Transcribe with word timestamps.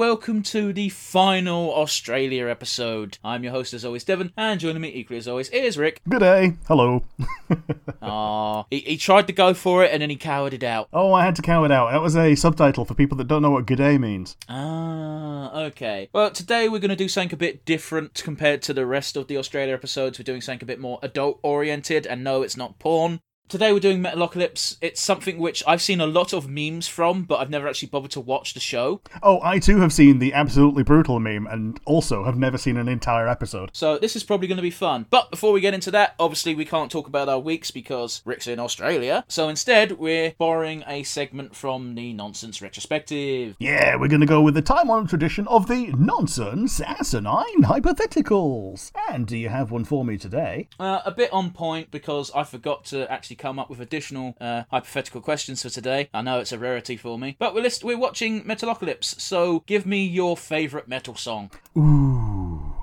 welcome 0.00 0.42
to 0.42 0.72
the 0.72 0.88
final 0.88 1.74
Australia 1.74 2.48
episode. 2.48 3.18
I'm 3.22 3.44
your 3.44 3.52
host, 3.52 3.74
as 3.74 3.84
always, 3.84 4.02
Devon, 4.02 4.32
and 4.34 4.58
joining 4.58 4.80
me 4.80 4.90
equally 4.94 5.18
as 5.18 5.28
always 5.28 5.50
is 5.50 5.76
Rick. 5.76 6.00
Good 6.08 6.20
day. 6.20 6.54
Hello. 6.66 7.04
Ah, 8.02 8.64
he, 8.70 8.78
he 8.78 8.96
tried 8.96 9.26
to 9.26 9.32
go 9.32 9.52
for 9.52 9.84
it 9.84 9.92
and 9.92 10.00
then 10.00 10.08
he 10.08 10.16
cowered 10.16 10.54
it 10.54 10.62
out. 10.62 10.88
Oh, 10.90 11.12
I 11.12 11.22
had 11.24 11.36
to 11.36 11.42
cower 11.42 11.66
it 11.66 11.70
out. 11.70 11.90
That 11.90 12.00
was 12.00 12.16
a 12.16 12.34
subtitle 12.34 12.86
for 12.86 12.94
people 12.94 13.18
that 13.18 13.28
don't 13.28 13.42
know 13.42 13.50
what 13.50 13.66
good 13.66 13.76
day 13.76 13.98
means. 13.98 14.36
Ah, 14.48 15.64
okay. 15.64 16.08
Well, 16.14 16.30
today 16.30 16.68
we're 16.68 16.78
going 16.78 16.88
to 16.88 16.96
do 16.96 17.08
something 17.08 17.34
a 17.34 17.36
bit 17.36 17.66
different 17.66 18.14
compared 18.14 18.62
to 18.62 18.72
the 18.72 18.86
rest 18.86 19.18
of 19.18 19.26
the 19.26 19.36
Australia 19.36 19.74
episodes. 19.74 20.18
We're 20.18 20.24
doing 20.24 20.40
something 20.40 20.64
a 20.64 20.66
bit 20.66 20.80
more 20.80 20.98
adult 21.02 21.40
oriented, 21.42 22.06
and 22.06 22.24
no, 22.24 22.40
it's 22.40 22.56
not 22.56 22.78
porn. 22.78 23.20
Today 23.50 23.72
we're 23.72 23.80
doing 23.80 24.00
Metalocalypse. 24.00 24.76
It's 24.80 25.00
something 25.00 25.36
which 25.38 25.60
I've 25.66 25.82
seen 25.82 26.00
a 26.00 26.06
lot 26.06 26.32
of 26.32 26.48
memes 26.48 26.86
from, 26.86 27.24
but 27.24 27.40
I've 27.40 27.50
never 27.50 27.66
actually 27.66 27.88
bothered 27.88 28.12
to 28.12 28.20
watch 28.20 28.54
the 28.54 28.60
show. 28.60 29.00
Oh, 29.24 29.40
I 29.42 29.58
too 29.58 29.80
have 29.80 29.92
seen 29.92 30.20
the 30.20 30.32
absolutely 30.32 30.84
brutal 30.84 31.18
meme 31.18 31.48
and 31.48 31.80
also 31.84 32.22
have 32.22 32.38
never 32.38 32.56
seen 32.56 32.76
an 32.76 32.86
entire 32.86 33.26
episode. 33.26 33.70
So 33.72 33.98
this 33.98 34.14
is 34.14 34.22
probably 34.22 34.46
going 34.46 34.58
to 34.58 34.62
be 34.62 34.70
fun. 34.70 35.06
But 35.10 35.32
before 35.32 35.50
we 35.50 35.60
get 35.60 35.74
into 35.74 35.90
that, 35.90 36.14
obviously 36.20 36.54
we 36.54 36.64
can't 36.64 36.92
talk 36.92 37.08
about 37.08 37.28
our 37.28 37.40
weeks 37.40 37.72
because 37.72 38.22
Rick's 38.24 38.46
in 38.46 38.60
Australia. 38.60 39.24
So 39.26 39.48
instead, 39.48 39.98
we're 39.98 40.32
borrowing 40.38 40.84
a 40.86 41.02
segment 41.02 41.56
from 41.56 41.96
the 41.96 42.12
Nonsense 42.12 42.62
Retrospective. 42.62 43.56
Yeah, 43.58 43.96
we're 43.96 44.06
going 44.06 44.20
to 44.20 44.28
go 44.28 44.42
with 44.42 44.54
the 44.54 44.62
time 44.62 44.88
honored 44.92 45.08
tradition 45.08 45.48
of 45.48 45.66
the 45.66 45.88
nonsense 45.98 46.80
asinine 46.80 47.64
hypotheticals. 47.64 48.92
And 49.10 49.26
do 49.26 49.36
you 49.36 49.48
have 49.48 49.72
one 49.72 49.84
for 49.84 50.04
me 50.04 50.18
today? 50.18 50.68
Uh, 50.78 51.00
a 51.04 51.10
bit 51.10 51.32
on 51.32 51.50
point 51.50 51.90
because 51.90 52.30
I 52.32 52.44
forgot 52.44 52.84
to 52.84 53.10
actually 53.10 53.39
come 53.40 53.58
up 53.58 53.68
with 53.70 53.80
additional 53.80 54.36
uh, 54.40 54.62
hypothetical 54.70 55.20
questions 55.20 55.62
for 55.62 55.70
today. 55.70 56.08
I 56.14 56.22
know 56.22 56.38
it's 56.38 56.52
a 56.52 56.58
rarity 56.58 56.96
for 56.96 57.18
me, 57.18 57.36
but 57.38 57.54
we're 57.54 57.62
list- 57.62 57.82
we're 57.84 57.98
watching 57.98 58.44
Metalocalypse. 58.44 59.20
So 59.20 59.64
give 59.66 59.86
me 59.86 60.04
your 60.04 60.36
favourite 60.36 60.86
metal 60.86 61.14
song. 61.16 61.50
Ooh. 61.76 62.39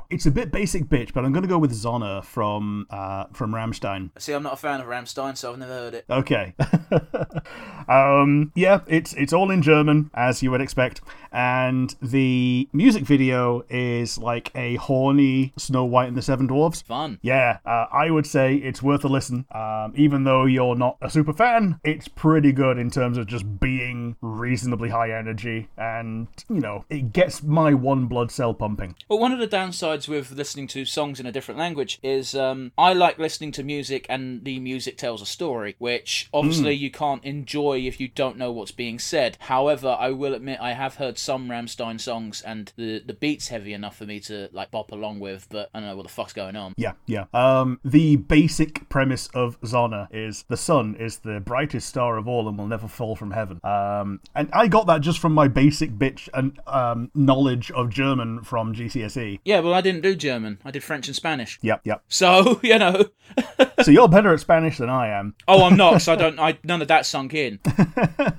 It's 0.10 0.26
a 0.26 0.32
bit 0.32 0.52
basic 0.52 0.86
bitch, 0.86 1.14
but 1.14 1.26
I'm 1.26 1.34
going 1.34 1.44
to 1.44 1.50
go 1.50 1.58
with 1.58 1.74
Sonne 1.74 2.22
from 2.24 2.88
uh, 2.90 3.26
from 3.34 3.52
Rammstein. 3.52 4.10
See, 4.18 4.34
I'm 4.34 4.44
not 4.44 4.54
a 4.54 4.58
fan 4.58 4.82
of 4.82 4.88
Rammstein, 4.88 5.38
so 5.38 5.52
I've 5.52 5.60
never 5.60 5.74
heard 5.74 5.94
it. 5.94 6.06
Okay. 6.10 6.54
um, 7.90 8.52
yeah, 8.56 8.82
it's 8.88 9.14
it's 9.14 9.34
all 9.34 9.52
in 9.52 9.62
German 9.62 10.10
as 10.14 10.42
you 10.42 10.52
would 10.52 10.62
expect, 10.62 11.02
and 11.32 11.96
the 12.02 12.70
music 12.74 13.04
video 13.04 13.64
is 13.70 14.18
like 14.18 14.52
a 14.56 14.76
horny 14.76 15.54
Snow 15.58 15.86
White 15.86 16.08
and 16.08 16.18
the 16.18 16.22
Seven 16.22 16.48
Dwarfs. 16.48 16.82
Fun. 16.82 17.20
Yeah, 17.22 17.60
uh, 17.66 17.86
I 17.92 18.10
would 18.10 18.26
say 18.26 18.56
it's 18.56 18.82
worth 18.82 19.04
a 19.04 19.10
listen. 19.10 19.46
Um, 19.52 19.94
even 19.96 20.24
though 20.24 20.46
you're 20.46 20.76
not 20.76 20.98
a 21.02 21.10
super 21.10 21.34
fan, 21.34 21.80
it's 21.84 22.08
pretty 22.08 22.52
good 22.52 22.78
in 22.78 22.90
terms 22.90 23.18
of 23.18 23.28
just 23.28 23.60
being 23.60 23.77
reasonably 24.22 24.90
high 24.90 25.12
energy, 25.12 25.68
and 25.78 26.28
you 26.50 26.60
know 26.60 26.86
it 26.90 27.14
gets 27.14 27.44
my 27.44 27.74
one 27.74 28.06
blood 28.06 28.32
cell 28.32 28.54
pumping. 28.54 28.96
Well, 29.10 29.20
one 29.20 29.32
of 29.32 29.40
the 29.40 29.48
downsides 29.48 30.08
with 30.08 30.32
listening 30.32 30.68
to 30.68 30.86
songs 30.86 31.20
in 31.20 31.26
a 31.26 31.32
different 31.32 31.60
language 31.60 32.00
is 32.04 32.36
um, 32.36 32.72
I 32.78 32.94
like 32.94 33.18
listening 33.18 33.52
to 33.54 33.64
music 33.64 34.06
and 34.10 34.44
the 34.44 34.60
music 34.60 34.98
tells 34.98 35.22
a 35.22 35.26
story, 35.26 35.76
which 35.80 36.30
obviously 36.34 36.74
you 36.74 36.92
can't 36.92 37.24
enjoy 37.24 37.80
if 37.80 38.00
you 38.00 38.08
don't 38.08 38.38
know 38.38 38.52
what's 38.52 38.72
being 38.72 39.00
said. 39.00 39.38
However, 39.42 39.96
I 40.00 40.10
will 40.10 40.34
admit 40.34 40.60
I 40.62 40.74
have 40.74 40.96
heard 40.96 41.18
some 41.18 41.50
Rammstein 41.50 42.00
songs 42.00 42.42
and 42.42 42.72
the, 42.76 43.00
the 43.00 43.14
beat's 43.14 43.48
heavy 43.50 43.74
enough 43.74 43.98
for 43.98 44.06
me 44.06 44.20
to 44.22 44.50
like 44.52 44.72
bop 44.72 44.92
along 44.92 45.20
with, 45.20 45.48
but 45.50 45.70
I 45.74 45.80
don't 45.80 45.90
know 45.90 45.96
what 45.96 46.08
the 46.08 46.14
fuck's 46.14 46.34
going 46.34 46.56
on. 46.56 46.74
Yeah, 46.78 46.94
yeah. 47.06 47.26
Um, 47.34 47.80
the 47.84 48.18
basic 48.18 48.90
premise 48.90 49.30
of 49.34 49.58
Sonne 49.64 50.08
is 50.12 50.46
the 50.48 50.58
sun 50.58 50.96
is 51.00 51.18
the 51.20 51.40
brightest 51.40 51.88
star 51.88 52.18
of 52.18 52.28
all 52.28 52.48
and 52.48 52.58
will 52.58 52.68
never 52.68 52.88
fall 52.88 53.16
from 53.16 53.32
heaven. 53.32 53.60
Um, 54.02 54.20
and 54.36 54.50
I 54.54 54.68
got 54.68 54.88
that 54.88 55.02
just 55.02 55.20
from 55.20 55.34
my 55.34 55.48
basic 55.48 55.92
bitch 55.92 56.30
and 56.34 56.60
um, 56.68 57.12
knowledge 57.14 57.72
of 57.72 57.90
German 57.90 58.44
from 58.44 58.74
GCSE. 58.74 59.40
Yeah, 59.46 59.60
well, 59.60 59.74
I 59.74 59.82
didn't 59.82 60.02
do 60.02 60.16
German. 60.16 60.60
I 60.64 60.72
did 60.72 60.84
French 60.84 61.08
and 61.08 61.16
Spanish. 61.16 61.60
Yep, 61.62 61.82
yep. 61.84 62.04
So, 62.08 62.60
you 62.64 62.78
know. 62.78 63.06
So 63.82 63.92
you're 63.92 64.08
better 64.08 64.34
at 64.34 64.40
Spanish 64.40 64.78
than 64.78 64.90
I 64.90 65.10
am. 65.10 65.36
oh, 65.48 65.64
I'm 65.64 65.78
not, 65.78 66.02
so 66.02 66.14
I 66.14 66.16
don't, 66.16 66.40
I, 66.40 66.58
none 66.64 66.82
of 66.82 66.88
that 66.88 67.06
sunk 67.06 67.34
in. 67.34 67.60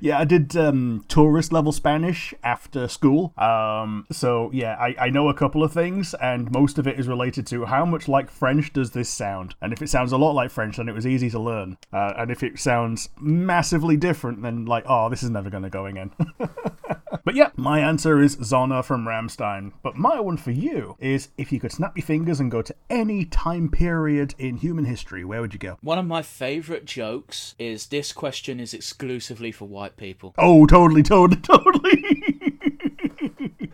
Yeah, 0.00 0.18
I 0.18 0.24
did 0.24 0.56
um, 0.56 1.04
tourist 1.08 1.52
level 1.52 1.72
Spanish 1.72 2.34
after 2.42 2.88
school. 2.88 3.32
Um, 3.36 4.06
so 4.10 4.50
yeah, 4.52 4.76
I, 4.76 4.94
I 4.98 5.10
know 5.10 5.28
a 5.28 5.34
couple 5.34 5.62
of 5.62 5.72
things, 5.72 6.14
and 6.14 6.50
most 6.50 6.78
of 6.78 6.86
it 6.86 6.98
is 6.98 7.08
related 7.08 7.46
to 7.48 7.64
how 7.66 7.84
much 7.84 8.08
like 8.08 8.30
French 8.30 8.72
does 8.72 8.90
this 8.90 9.08
sound. 9.08 9.54
And 9.60 9.72
if 9.72 9.82
it 9.82 9.88
sounds 9.88 10.12
a 10.12 10.16
lot 10.16 10.32
like 10.32 10.50
French, 10.50 10.76
then 10.76 10.88
it 10.88 10.94
was 10.94 11.06
easy 11.06 11.30
to 11.30 11.38
learn. 11.38 11.78
Uh, 11.92 12.14
and 12.18 12.30
if 12.30 12.42
it 12.42 12.58
sounds 12.58 13.08
massively 13.20 13.96
different, 13.96 14.42
then 14.42 14.64
like, 14.64 14.84
oh, 14.86 15.08
this 15.08 15.22
is 15.22 15.30
never 15.30 15.50
going 15.50 15.62
to 15.64 15.70
go 15.70 15.86
again. 15.86 16.10
But 17.24 17.34
yeah, 17.34 17.50
my 17.56 17.80
answer 17.80 18.20
is 18.20 18.36
Sonne 18.36 18.82
from 18.82 19.06
Rammstein. 19.06 19.72
But 19.82 19.96
my 19.96 20.20
one 20.20 20.36
for 20.36 20.50
you 20.50 20.96
is 20.98 21.28
if 21.36 21.52
you 21.52 21.60
could 21.60 21.72
snap 21.72 21.96
your 21.96 22.06
fingers 22.06 22.40
and 22.40 22.50
go 22.50 22.62
to 22.62 22.74
any 22.90 23.24
time 23.24 23.70
period 23.70 24.34
in 24.38 24.56
human 24.56 24.84
history, 24.84 25.24
where 25.24 25.40
would 25.40 25.52
you 25.52 25.58
go? 25.58 25.78
One 25.82 25.98
of 25.98 26.06
my 26.06 26.22
favourite 26.22 26.84
jokes 26.84 27.54
is 27.58 27.86
this 27.86 28.12
question 28.12 28.60
is 28.60 28.74
exclusively 28.74 29.52
for 29.52 29.66
white 29.66 29.96
people. 29.96 30.34
Oh, 30.38 30.66
totally, 30.66 31.02
totally, 31.02 31.40
totally. 31.42 32.35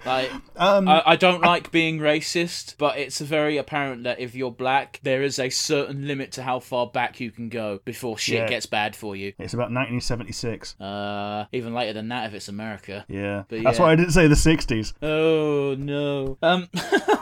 Like, 0.05 0.31
Um, 0.57 0.89
I, 0.89 1.03
I 1.07 1.17
don't 1.17 1.41
like 1.43 1.71
being 1.71 1.99
racist, 1.99 2.75
but 2.79 2.99
it's 2.99 3.21
very 3.21 3.57
apparent 3.57 4.05
that 4.05 4.21
if 4.21 4.35
you're 4.35 4.51
black, 4.51 5.01
there 5.03 5.23
is 5.23 5.39
a 5.39 5.49
certain 5.51 6.07
limit 6.07 6.33
to 6.33 6.43
how 6.43 6.59
far 6.61 6.87
back 6.87 7.21
you 7.21 7.31
can 7.31 7.49
go 7.49 7.81
before 7.85 8.19
shit 8.19 8.35
Yeah. 8.37 8.49
gets 8.49 8.67
bad 8.67 8.95
for 8.97 9.15
you. 9.17 9.33
it's 9.39 9.55
about 9.55 9.71
1976. 9.73 10.79
Uh, 10.81 11.47
even 11.53 11.73
later 11.75 11.93
than 11.93 12.09
that 12.09 12.27
if 12.27 12.35
it's 12.35 12.49
America. 12.49 13.05
Yeah. 13.09 13.45
But 13.49 13.63
That's 13.63 13.79
yeah. 13.79 13.85
why 13.85 13.93
I 13.93 13.97
didn't 13.97 14.13
say 14.13 14.27
the 14.27 14.35
60s. 14.35 14.93
Oh 15.03 15.75
no. 15.79 16.37
Um. 16.43 16.69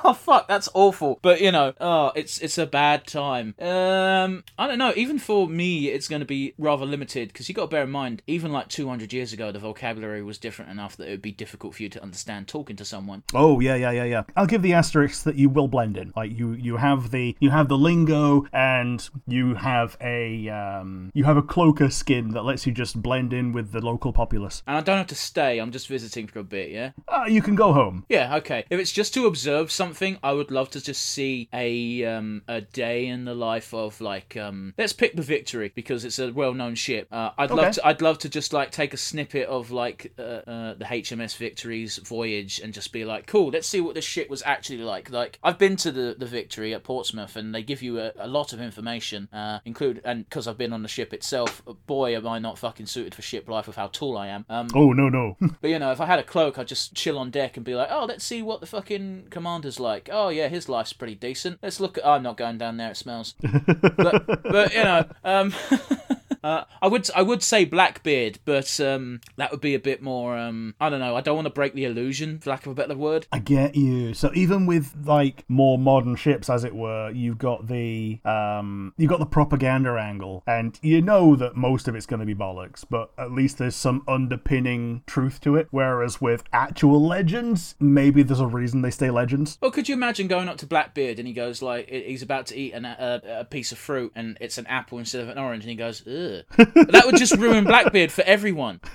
oh 0.05 0.13
fuck, 0.19 0.49
that's 0.49 0.69
awful. 0.75 1.19
But 1.23 1.41
you 1.41 1.53
know, 1.53 1.73
oh, 1.81 2.13
it's 2.15 2.39
it's 2.39 2.59
a 2.59 2.67
bad 2.67 3.07
time. 3.07 3.55
Um. 3.61 4.45
I 4.59 4.67
don't 4.67 4.79
know. 4.79 4.93
Even 4.97 5.19
for 5.19 5.49
me, 5.49 5.89
it's 5.89 6.09
going 6.09 6.21
to 6.21 6.27
be 6.27 6.55
rather 6.59 6.85
limited 6.87 7.29
because 7.29 7.49
you 7.49 7.55
got 7.55 7.63
to 7.63 7.69
bear 7.69 7.85
in 7.85 7.91
mind, 7.91 8.23
even 8.27 8.53
like 8.53 8.69
200 8.69 9.13
years 9.13 9.33
ago, 9.33 9.53
the 9.53 9.59
vocabulary 9.59 10.23
was 10.23 10.39
different 10.39 10.71
enough 10.71 10.97
that 10.97 11.09
it 11.09 11.11
would 11.11 11.23
be 11.23 11.33
difficult 11.33 11.75
for 11.75 11.83
you 11.83 11.89
to 11.91 12.03
understand 12.03 12.49
talking 12.49 12.70
to 12.77 12.85
someone. 12.85 13.23
Oh 13.35 13.61
yeah, 13.61 13.75
yeah, 13.75 13.91
yeah, 13.91 14.05
yeah. 14.05 14.23
I'll 14.37 14.47
give 14.47 14.63
the 14.63 14.75
asterisk 14.75 15.25
that 15.25 15.37
you 15.37 15.49
will 15.49 15.69
blend 15.69 15.97
in. 15.97 16.13
Like 16.17 16.37
you, 16.37 16.53
you 16.53 16.77
have 16.77 17.11
the 17.11 17.37
you 17.41 17.51
have 17.51 17.69
the 17.69 17.79
lingo, 17.79 18.47
and 18.53 19.09
you 19.27 19.55
have 19.55 19.97
a 20.01 20.49
um, 20.49 21.11
you 21.15 21.25
have 21.25 21.37
a 21.37 21.43
cloaker 21.43 21.91
skin 21.91 22.31
that 22.31 22.43
lets 22.43 22.67
you 22.67 22.73
just 22.73 23.01
blend 23.01 23.33
in 23.33 23.53
with 23.53 23.73
the 23.73 23.81
local 23.81 24.13
populace. 24.13 24.63
And 24.67 24.77
I 24.77 24.81
don't 24.81 24.99
have 24.99 25.07
to 25.09 25.15
stay. 25.15 25.59
I'm 25.59 25.71
just 25.71 25.89
visiting 25.89 26.27
for 26.27 26.41
a 26.41 26.45
bit. 26.45 26.71
Yeah. 26.71 26.93
Uh, 27.09 27.25
you 27.29 27.43
can 27.43 27.55
go 27.55 27.73
home. 27.73 28.05
Yeah, 28.09 28.37
okay. 28.37 28.65
If 28.71 28.79
it's 28.79 28.93
just 28.93 29.15
to 29.15 29.27
observe 29.27 29.71
something, 29.71 30.19
I 30.23 30.33
would 30.33 30.51
love 30.51 30.71
to 30.71 30.81
just 30.81 31.03
see 31.03 31.49
a 31.53 32.05
um 32.05 32.43
a 32.49 32.61
day 32.61 33.07
in 33.07 33.25
the 33.25 33.35
life 33.35 33.75
of 33.75 34.01
like 34.01 34.37
um 34.37 34.75
let's 34.79 34.93
pick 34.93 35.17
the 35.17 35.23
Victory 35.23 35.73
because 35.75 36.05
it's 36.05 36.19
a 36.19 36.33
well-known 36.33 36.75
ship. 36.75 37.09
Uh, 37.11 37.31
I'd 37.39 37.51
love 37.51 37.73
to 37.75 37.87
I'd 37.87 38.03
love 38.03 38.19
to 38.19 38.29
just 38.29 38.53
like 38.53 38.71
take 38.71 38.95
a 38.95 38.97
snippet 38.97 39.49
of 39.49 39.71
like 39.71 40.13
uh, 40.19 40.23
uh, 40.23 40.75
the 40.75 40.85
HMS 40.85 41.37
Victory's 41.37 41.97
voyage 41.99 42.60
and 42.61 42.73
just 42.73 42.93
be 42.93 43.05
like, 43.05 43.27
cool, 43.27 43.49
let's 43.51 43.67
see 43.67 43.81
what 43.81 43.95
this 43.95 44.05
shit 44.05 44.31
was 44.31 44.43
actually 44.45 44.79
like. 44.79 45.11
Like 45.11 45.39
I've 45.43 45.59
been 45.59 45.77
to 45.77 45.91
the 45.91 46.15
the 46.19 46.27
Victory 46.27 46.75
at 46.75 46.85
Portsmouth 46.85 47.37
and 47.37 47.55
they 47.55 47.63
give 47.63 47.83
you 47.83 47.99
a, 47.99 48.13
a 48.19 48.29
lot 48.29 48.53
of 48.53 48.61
information, 48.61 49.29
uh, 49.33 49.61
include 49.65 50.01
and 50.05 50.25
because 50.25 50.47
I've 50.47 50.59
been 50.59 50.73
on 50.73 50.83
the 50.83 50.89
ship 50.89 51.13
itself, 51.13 51.63
boy 51.87 52.17
am 52.17 52.27
I 52.27 52.39
not 52.39 52.59
fucking 52.59 52.87
suited 52.87 53.15
for 53.15 53.23
ship 53.23 53.49
life 53.49 53.67
with 53.67 53.77
how 53.77 53.89
tall 53.89 54.17
I 54.17 54.29
am. 54.29 54.45
Um, 54.49 54.69
Oh 54.75 54.93
no 54.93 55.09
no. 55.09 55.37
but 55.61 55.71
you 55.71 55.79
know, 55.79 55.93
if 55.93 56.01
I 56.01 56.07
had 56.07 56.19
a 56.19 56.25
cloak, 56.25 56.59
I'd 56.59 56.69
just 56.69 56.95
chill 56.95 57.19
on 57.19 57.31
deck 57.31 57.57
and 57.57 57.65
be 57.65 57.75
like, 57.75 57.89
"Oh, 57.91 58.05
let's 58.05 58.25
see 58.25 58.43
what 58.43 58.61
the 58.61 58.67
fucking 58.67 59.29
commander's 59.31 59.81
like. 59.81 60.09
Oh 60.13 60.29
yeah, 60.29 60.49
his 60.49 60.69
life's 60.69 60.93
pretty 60.93 61.15
decent. 61.15 61.59
Let's 61.63 61.81
look 61.81 61.99
at. 61.99 62.05
Oh, 62.07 62.13
I'm 62.13 62.23
not 62.23 62.37
going 62.37 62.59
down 62.59 62.77
there. 62.77 62.91
It 62.91 62.97
smells. 62.97 63.35
but, 63.97 64.43
but 64.43 64.75
you 64.75 64.85
know, 64.85 65.05
um, 65.25 65.55
uh, 66.43 66.65
I 66.81 66.89
would 66.89 67.11
I 67.15 67.23
would 67.23 67.43
say 67.43 67.65
Blackbeard, 67.65 68.39
but 68.45 68.81
um, 68.81 69.21
that 69.37 69.51
would 69.51 69.61
be 69.61 69.75
a 69.75 69.81
bit 69.81 70.03
more. 70.03 70.37
Um, 70.37 70.75
I 70.81 70.89
don't 70.89 71.01
know. 71.01 71.17
I 71.17 71.21
don't 71.21 71.37
want 71.37 71.47
to 71.47 71.53
break 71.53 71.75
the 71.75 71.85
illusion, 71.85 72.39
for 72.39 72.51
lack 72.51 72.67
of 72.67 72.73
a 72.73 72.75
better 72.75 72.97
word. 72.97 73.27
I 73.33 73.39
get 73.39 73.75
you. 73.75 74.15
So 74.15 74.31
even 74.35 74.67
with 74.67 74.95
like 75.05 75.45
more 75.49 75.79
modern 75.79 76.17
ships, 76.17 76.49
as 76.49 76.65
it 76.65 76.75
were, 76.75 77.11
you've 77.11 77.39
got 77.39 77.67
the 77.67 78.21
um, 78.25 78.95
you've 78.97 79.11
got 79.11 79.21
the 79.21 79.27
propaganda 79.27 79.97
angle, 80.01 80.43
and 80.47 80.79
you 80.83 81.03
know 81.03 81.37
that 81.37 81.57
most 81.57 81.89
of 81.89 81.95
it's 81.95 82.07
going 82.07 82.21
to 82.21 82.27
be 82.27 82.35
bollocks, 82.35 82.85
but 82.89 83.11
at 83.19 83.33
least 83.33 83.59
there's 83.59 83.77
some 83.77 84.03
underpinning 84.09 85.03
truth 85.07 85.41
to 85.43 85.57
it. 85.57 85.69
Whereas 85.71 86.21
with 86.21 86.45
actual 86.53 87.05
legends, 87.05 87.75
maybe 87.81 88.23
there's 88.23 88.41
a 88.41 88.47
reason 88.47 88.83
they 88.83 88.91
stay 88.91 89.11
legends. 89.11 89.59
Well, 89.61 89.71
could 89.71 89.89
you 89.89 89.95
imagine 89.95 90.29
going 90.29 90.49
up 90.49 90.57
to 90.59 90.67
Blackbeard 90.67 91.19
and 91.19 91.27
he 91.27 91.35
goes 91.35 91.63
like, 91.63 91.89
he's 91.89 92.23
about 92.23 92.47
to 92.47 92.57
eat 92.57 92.73
an, 92.73 92.85
a, 92.85 93.21
a 93.41 93.45
piece 93.45 93.73
of 93.73 93.79
fruit 93.79 94.13
and 94.15 94.37
it's 94.41 94.59
an 94.59 94.67
apple 94.67 94.99
instead 94.99 95.23
of 95.23 95.29
an 95.29 95.39
orange, 95.39 95.65
and 95.65 95.71
he 95.71 95.77
goes, 95.77 96.07
ugh. 96.07 96.30
That 96.57 97.03
would 97.07 97.17
just 97.17 97.37
ruin 97.37 97.65
Blackbeard 97.65 98.13
for 98.13 98.23
everyone, 98.23 98.81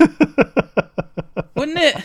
wouldn't 1.55 1.77
it? 1.77 1.95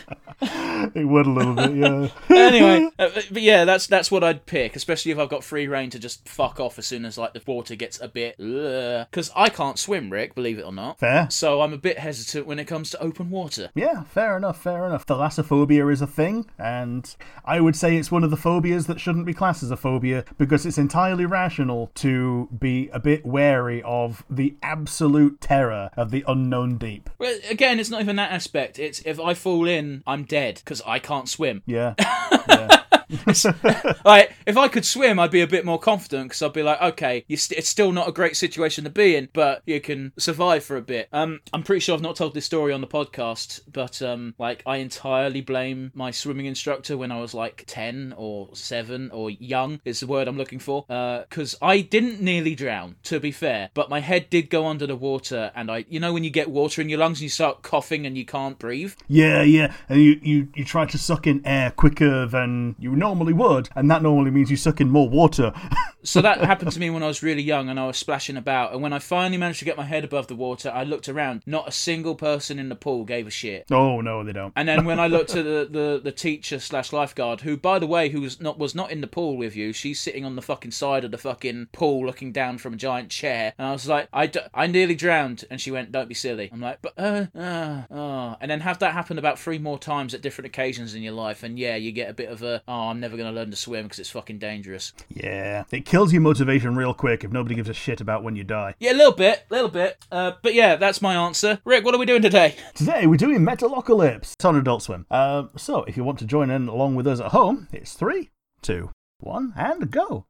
it 0.95 1.07
would 1.07 1.27
a 1.27 1.31
little 1.31 1.55
bit, 1.55 1.75
yeah. 1.77 2.09
anyway, 2.35 2.89
uh, 2.99 3.11
but 3.31 3.43
yeah, 3.43 3.65
that's 3.65 3.87
that's 3.87 4.11
what 4.11 4.25
I'd 4.25 4.47
pick, 4.47 4.75
especially 4.77 5.13
if 5.13 5.19
I've 5.19 5.29
got 5.29 5.45
free 5.45 5.67
reign 5.69 5.91
to 5.91 5.99
just 5.99 6.27
fuck 6.29 6.59
off 6.59 6.79
as 6.79 6.87
soon 6.87 7.05
as 7.05 7.19
like 7.19 7.35
the 7.35 7.43
water 7.47 7.75
gets 7.75 8.01
a 8.01 8.09
bit. 8.09 8.37
Because 8.39 9.31
I 9.37 9.51
can't 9.51 9.79
swim, 9.79 10.11
Rick, 10.11 10.35
believe 10.35 10.59
it 10.59 10.63
or 10.63 10.73
not. 10.73 10.99
Fair. 10.99 11.29
So 11.31 11.61
I'm 11.61 11.73
a 11.73 11.79
bit 11.79 11.99
hesitant 11.99 12.47
when 12.47 12.59
it 12.59 12.67
comes 12.67 12.91
to 12.91 13.03
open 13.03 13.31
water. 13.31 13.71
Yeah, 13.75 14.05
fair 14.05 14.37
enough, 14.37 14.63
fair 14.63 14.87
enough. 14.87 15.07
Thalassophobia 15.07 15.93
is 15.93 16.01
a 16.01 16.07
thing, 16.07 16.47
and 16.59 17.15
I 17.45 17.61
would 17.61 17.77
say 17.77 17.97
it's 17.97 18.11
one 18.11 18.25
of 18.25 18.31
the 18.31 18.37
phobias 18.37 18.87
that 18.87 19.01
shouldn't 19.01 19.27
be 19.27 19.35
classed 19.35 19.63
as 19.63 19.71
a 19.71 19.77
phobia 19.77 20.25
because 20.39 20.65
it's 20.65 20.79
entirely 20.79 21.27
rational 21.27 21.91
to 21.97 22.49
be 22.59 22.89
a 22.93 23.01
bit 23.01 23.27
wary 23.27 23.83
of 23.83 24.25
the 24.31 24.55
absolute 24.63 25.41
terror 25.41 25.91
of 25.97 26.11
the 26.11 26.25
unknown 26.27 26.79
deep. 26.79 27.11
Well, 27.19 27.39
again, 27.49 27.79
it's 27.79 27.91
not 27.91 28.01
even 28.01 28.17
that 28.17 28.33
aspect. 28.33 28.79
It's 28.79 29.01
if 29.05 29.21
I 29.21 29.35
fall 29.35 29.69
in, 29.69 30.03
I'm 30.07 30.25
dead 30.31 30.55
because 30.65 30.81
I 30.87 30.99
can't 30.99 31.29
swim. 31.29 31.63
Yeah. 31.67 31.95
yeah. 32.49 32.83
like 34.05 34.33
if 34.47 34.57
I 34.57 34.69
could 34.69 34.85
swim, 34.85 35.19
I'd 35.19 35.31
be 35.31 35.41
a 35.41 35.47
bit 35.47 35.65
more 35.65 35.79
confident 35.79 36.29
because 36.29 36.43
I'd 36.43 36.53
be 36.53 36.63
like, 36.63 36.81
okay, 36.81 37.25
st- 37.29 37.59
it's 37.59 37.69
still 37.69 37.93
not 37.93 38.09
a 38.09 38.13
great 38.13 38.37
situation 38.37 38.85
to 38.85 38.91
be 38.91 39.17
in, 39.17 39.29
but 39.33 39.63
you 39.67 39.81
can 39.81 40.13
survive 40.19 40.65
for 40.65 40.77
a 40.77 40.83
bit. 40.83 41.09
Um, 41.13 41.41
I'm 41.53 41.63
pretty 41.63 41.81
sure 41.81 41.95
I've 41.95 42.03
not 42.03 42.17
told 42.17 42.35
this 42.35 42.45
story 42.45 42.73
on 42.73 42.81
the 42.81 42.87
podcast, 42.87 43.61
but 43.73 44.01
um, 44.03 44.35
like 44.39 44.63
I 44.67 44.77
entirely 44.77 45.41
blame 45.41 45.91
my 45.95 46.11
swimming 46.11 46.47
instructor 46.47 46.97
when 46.97 47.13
I 47.13 47.21
was 47.21 47.35
like 47.35 47.65
ten 47.67 48.15
or 48.17 48.49
seven 48.55 49.11
or 49.11 49.31
young 49.31 49.81
is 49.85 50.01
the 50.01 50.07
word 50.07 50.29
I'm 50.29 50.37
looking 50.37 50.59
for, 50.59 50.85
because 50.87 51.55
uh, 51.55 51.67
I 51.67 51.81
didn't 51.81 52.21
nearly 52.21 52.55
drown, 52.55 52.97
to 53.05 53.21
be 53.21 53.33
fair, 53.33 53.71
but 53.75 53.91
my 53.91 54.01
head 54.01 54.31
did 54.31 54.51
go 54.51 54.67
under 54.67 54.87
the 54.87 54.97
water, 54.97 55.51
and 55.55 55.71
I, 55.71 55.85
you 55.89 56.01
know, 56.01 56.13
when 56.13 56.25
you 56.25 56.31
get 56.31 56.51
water 56.51 56.81
in 56.81 56.89
your 56.89 56.99
lungs 56.99 57.19
and 57.19 57.25
you 57.25 57.29
start 57.29 57.63
coughing 57.63 58.07
and 58.07 58.17
you 58.17 58.25
can't 58.25 58.59
breathe. 58.59 58.95
Yeah, 59.09 59.43
yeah, 59.43 59.75
and 59.89 60.03
you 60.03 60.21
you 60.23 60.49
you 60.55 60.65
try 60.65 60.87
to 60.87 60.99
suck 60.99 61.27
in 61.27 61.45
air 61.47 61.71
quicker 61.71 62.27
than 62.27 62.77
you 62.79 62.95
normally 63.01 63.33
would, 63.33 63.69
and 63.75 63.91
that 63.91 64.03
normally 64.03 64.31
means 64.31 64.51
you 64.51 64.57
suck 64.57 64.81
in 64.81 64.91
more 64.91 65.09
water. 65.09 65.53
so 66.05 66.21
that 66.23 66.39
happened 66.39 66.71
to 66.73 66.79
me 66.79 66.91
when 66.91 67.03
I 67.03 67.09
was 67.09 67.23
really 67.23 67.43
young 67.43 67.69
and 67.69 67.81
I 67.81 67.87
was 67.87 67.97
splashing 67.97 68.37
about. 68.37 68.73
And 68.73 68.83
when 68.83 68.93
I 68.93 69.01
finally 69.01 69.39
managed 69.39 69.59
to 69.59 69.65
get 69.65 69.77
my 69.77 69.85
head 69.85 70.05
above 70.05 70.29
the 70.29 70.37
water, 70.37 70.71
I 70.73 70.85
looked 70.85 71.09
around. 71.09 71.43
Not 71.47 71.69
a 71.69 71.73
single 71.73 72.15
person 72.15 72.59
in 72.59 72.69
the 72.69 72.77
pool 72.77 73.05
gave 73.05 73.27
a 73.27 73.31
shit. 73.31 73.67
Oh 73.71 74.01
no, 74.01 74.23
they 74.23 74.33
don't. 74.33 74.53
And 74.55 74.69
then 74.69 74.85
when 74.85 75.01
I 75.01 75.09
looked 75.09 75.35
at 75.35 75.45
the, 75.45 75.69
the, 75.71 76.01
the 76.03 76.13
teacher 76.13 76.61
slash 76.61 76.93
lifeguard, 76.93 77.41
who 77.41 77.57
by 77.57 77.79
the 77.79 77.87
way, 77.87 78.11
who 78.11 78.21
was 78.21 78.41
not 78.41 78.59
was 78.59 78.75
not 78.75 78.91
in 78.91 79.01
the 79.01 79.07
pool 79.07 79.37
with 79.37 79.57
you, 79.57 79.73
she's 79.73 80.01
sitting 80.01 80.25
on 80.25 80.37
the 80.37 80.43
fucking 80.43 80.71
side 80.71 81.05
of 81.05 81.11
the 81.11 81.19
fucking 81.19 81.69
pool, 81.73 82.07
looking 82.07 82.33
down 82.33 82.59
from 82.59 82.75
a 82.75 82.77
giant 82.77 83.11
chair. 83.11 83.55
And 83.59 83.67
I 83.67 83.73
was 83.73 83.89
like, 83.89 84.09
I, 84.13 84.27
d- 84.27 84.41
I 84.55 84.67
nearly 84.67 84.95
drowned. 84.95 85.45
And 85.51 85.61
she 85.61 85.71
went, 85.71 85.93
"Don't 85.93 86.09
be 86.09 86.15
silly." 86.15 86.51
I'm 86.53 86.61
like, 86.61 86.81
but 86.83 86.93
uh, 86.99 87.27
uh, 87.35 87.83
uh. 87.91 88.37
And 88.41 88.51
then 88.51 88.61
have 88.61 88.79
that 88.81 88.93
happen 88.93 89.19
about 89.19 89.39
three 89.39 89.59
more 89.59 89.79
times 89.79 90.15
at 90.15 90.23
different 90.23 90.47
occasions 90.47 90.95
in 90.95 91.03
your 91.03 91.13
life, 91.13 91.43
and 91.43 91.59
yeah, 91.59 91.77
you 91.77 91.93
get 91.93 92.11
a 92.11 92.15
bit 92.15 92.31
of 92.31 92.43
a, 92.43 92.63
oh, 92.69 92.90
I'm 92.91 92.99
never 92.99 93.17
gonna 93.17 93.31
learn 93.31 93.51
to 93.53 93.57
swim 93.57 93.85
because 93.85 94.01
it's 94.01 94.11
fucking 94.11 94.41
dangerous. 94.41 94.93
Yeah, 95.09 95.63
it 95.71 95.87
kills 95.87 96.13
your 96.13 96.23
motivation 96.23 96.75
real 96.75 96.93
quick 96.93 97.23
if 97.23 97.31
nobody 97.31 97.55
gives 97.55 97.69
a 97.69 97.75
shit 97.75 98.01
about 98.01 98.25
when 98.25 98.35
you 98.35 98.43
die. 98.43 98.75
Yeah, 98.81 98.93
a 98.93 98.95
little 98.95 99.13
bit, 99.13 99.47
a 99.49 99.55
little 99.55 99.71
bit. 99.71 100.05
Uh, 100.11 100.33
but 100.43 100.55
yeah, 100.55 100.75
that's 100.75 101.01
my 101.01 101.15
answer. 101.15 101.61
Rick, 101.65 101.85
what 101.85 101.95
are 101.95 101.99
we 101.99 102.07
doing 102.07 102.21
today? 102.21 102.57
Today 102.75 103.07
we're 103.07 103.17
doing 103.17 103.41
Metalocalypse. 103.41 104.33
It's 104.33 104.45
on 104.45 104.57
Adult 104.57 104.83
Swim. 104.83 105.07
Uh, 105.09 105.45
so 105.57 105.85
if 105.85 105.97
you 105.97 106.03
want 106.03 106.19
to 106.19 106.25
join 106.25 106.51
in 106.51 106.67
along 106.67 106.97
with 106.97 107.07
us 107.07 107.21
at 107.21 107.31
home, 107.31 107.69
it's 107.73 107.93
three, 107.93 108.31
two, 108.61 108.91
one, 109.21 109.53
and 109.57 109.91
go. 109.91 110.27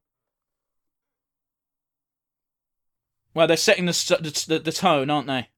Well, 3.32 3.46
they're 3.46 3.56
setting 3.56 3.86
the, 3.86 4.44
the, 4.48 4.58
the 4.58 4.72
tone, 4.72 5.08
aren't 5.08 5.28
they? 5.28 5.48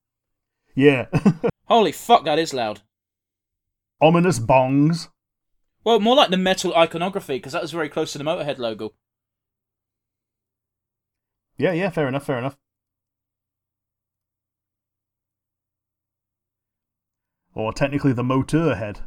Yeah. 0.74 1.06
Holy 1.66 1.92
fuck, 1.92 2.24
that 2.26 2.38
is 2.38 2.54
loud. 2.54 2.82
Ominous 4.00 4.38
bongs. 4.38 5.08
Well, 5.84 5.98
more 6.00 6.16
like 6.16 6.30
the 6.30 6.36
metal 6.36 6.74
iconography, 6.74 7.36
because 7.36 7.52
that 7.52 7.62
was 7.62 7.72
very 7.72 7.88
close 7.88 8.12
to 8.12 8.18
the 8.18 8.24
Motorhead 8.24 8.58
logo. 8.58 8.94
Yeah, 11.56 11.72
yeah, 11.72 11.90
fair 11.90 12.08
enough, 12.08 12.24
fair 12.24 12.38
enough. 12.38 12.56
Or 17.54 17.72
technically 17.72 18.12
the 18.12 18.24
motor 18.24 18.74
head. 18.76 19.00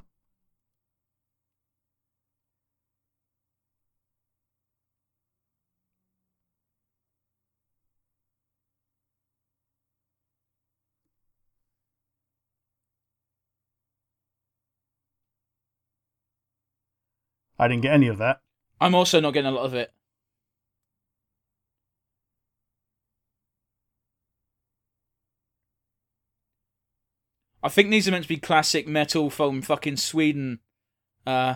I 17.58 17.68
didn't 17.68 17.84
get 17.84 17.94
any 17.94 18.08
of 18.08 18.18
that. 18.18 18.42
I'm 18.82 18.96
also 18.96 19.20
not 19.20 19.32
getting 19.32 19.52
a 19.52 19.56
lot 19.56 19.66
of 19.66 19.74
it. 19.74 19.92
I 27.64 27.70
think 27.70 27.90
these 27.90 28.08
are 28.08 28.12
meant 28.12 28.26
to 28.26 28.30
be 28.30 28.38
classic 28.38 28.88
metal 28.88 29.30
from 29.32 29.62
fucking 29.64 29.98
Sweden. 29.98 30.60
Uh, 31.26 31.56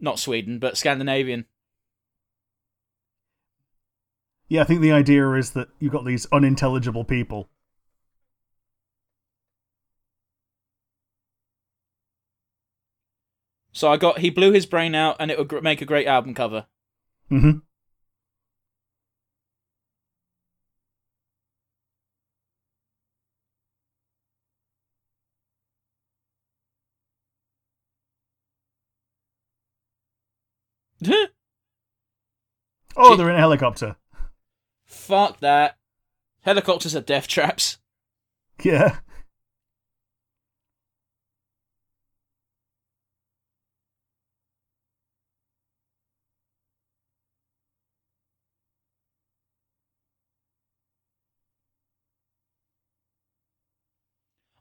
not 0.00 0.18
Sweden, 0.18 0.58
but 0.58 0.78
Scandinavian. 0.78 1.44
Yeah, 4.48 4.62
I 4.62 4.64
think 4.64 4.80
the 4.80 4.92
idea 4.92 5.30
is 5.32 5.50
that 5.50 5.68
you've 5.78 5.92
got 5.92 6.06
these 6.06 6.26
unintelligible 6.32 7.04
people. 7.04 7.48
So 13.74 13.90
I 13.90 13.96
got 13.96 14.20
he 14.20 14.30
blew 14.30 14.52
his 14.52 14.66
brain 14.66 14.94
out, 14.94 15.16
and 15.18 15.30
it 15.32 15.36
would 15.36 15.62
make 15.62 15.82
a 15.82 15.84
great 15.84 16.06
album 16.06 16.32
cover. 16.32 16.66
Mm-hmm. 17.30 17.58
oh, 32.96 33.16
they're 33.16 33.28
in 33.28 33.34
a 33.34 33.40
helicopter. 33.40 33.96
Fuck 34.84 35.40
that. 35.40 35.76
Helicopters 36.42 36.94
are 36.94 37.00
death 37.00 37.26
traps. 37.28 37.78
Yeah. 38.62 38.98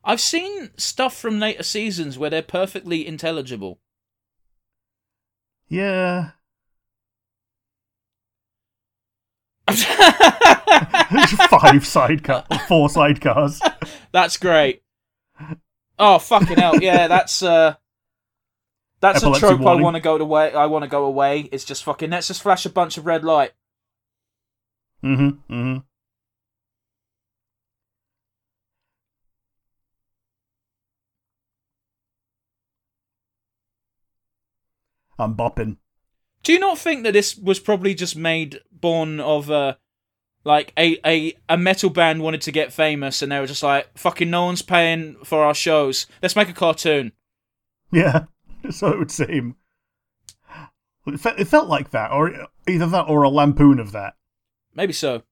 I've 0.03 0.21
seen 0.21 0.71
stuff 0.77 1.15
from 1.17 1.39
later 1.39 1.63
seasons 1.63 2.17
where 2.17 2.29
they're 2.29 2.41
perfectly 2.41 3.07
intelligible. 3.07 3.79
Yeah. 5.69 6.31
Five 11.49 11.85
sidecar, 11.85 12.43
four 12.67 12.89
sidecars. 12.89 13.59
That's 14.11 14.37
great. 14.37 14.83
Oh 15.97 16.19
fucking 16.19 16.57
hell! 16.57 16.81
Yeah, 16.81 17.07
that's 17.07 17.41
uh, 17.41 17.75
that's 18.99 19.17
Epilepsy 19.17 19.45
a 19.45 19.49
trope 19.49 19.61
warning. 19.61 19.81
I 19.81 19.83
want 19.83 19.95
to 19.95 20.01
go 20.01 20.17
away. 20.17 20.53
I 20.53 20.65
want 20.65 20.83
to 20.83 20.89
go 20.89 21.05
away. 21.05 21.49
It's 21.51 21.63
just 21.63 21.83
fucking. 21.85 22.09
Let's 22.09 22.27
just 22.27 22.41
flash 22.41 22.65
a 22.65 22.69
bunch 22.69 22.97
of 22.97 23.05
red 23.05 23.23
light. 23.23 23.51
Mm-hmm. 25.03 25.53
Mm-hmm. 25.53 25.77
I'm 35.19 35.35
bopping. 35.35 35.77
Do 36.43 36.51
you 36.51 36.59
not 36.59 36.77
think 36.77 37.03
that 37.03 37.13
this 37.13 37.37
was 37.37 37.59
probably 37.59 37.93
just 37.93 38.15
made 38.15 38.59
born 38.71 39.19
of 39.19 39.49
uh, 39.49 39.75
like 40.43 40.73
a, 40.77 40.97
a 41.05 41.33
a 41.47 41.57
metal 41.57 41.89
band 41.89 42.21
wanted 42.21 42.41
to 42.41 42.51
get 42.51 42.73
famous 42.73 43.21
and 43.21 43.31
they 43.31 43.39
were 43.39 43.47
just 43.47 43.63
like 43.63 43.97
fucking 43.97 44.29
no 44.29 44.45
one's 44.45 44.61
paying 44.61 45.15
for 45.23 45.43
our 45.43 45.53
shows. 45.53 46.05
Let's 46.21 46.35
make 46.35 46.49
a 46.49 46.53
cartoon. 46.53 47.13
Yeah, 47.91 48.25
so 48.69 48.89
it 48.89 48.99
would 48.99 49.11
seem. 49.11 49.55
It 51.05 51.47
felt 51.47 51.67
like 51.67 51.91
that, 51.91 52.11
or 52.11 52.47
either 52.67 52.87
that 52.87 53.09
or 53.09 53.23
a 53.23 53.29
lampoon 53.29 53.79
of 53.79 53.91
that. 53.91 54.13
Maybe 54.73 54.93
so. 54.93 55.23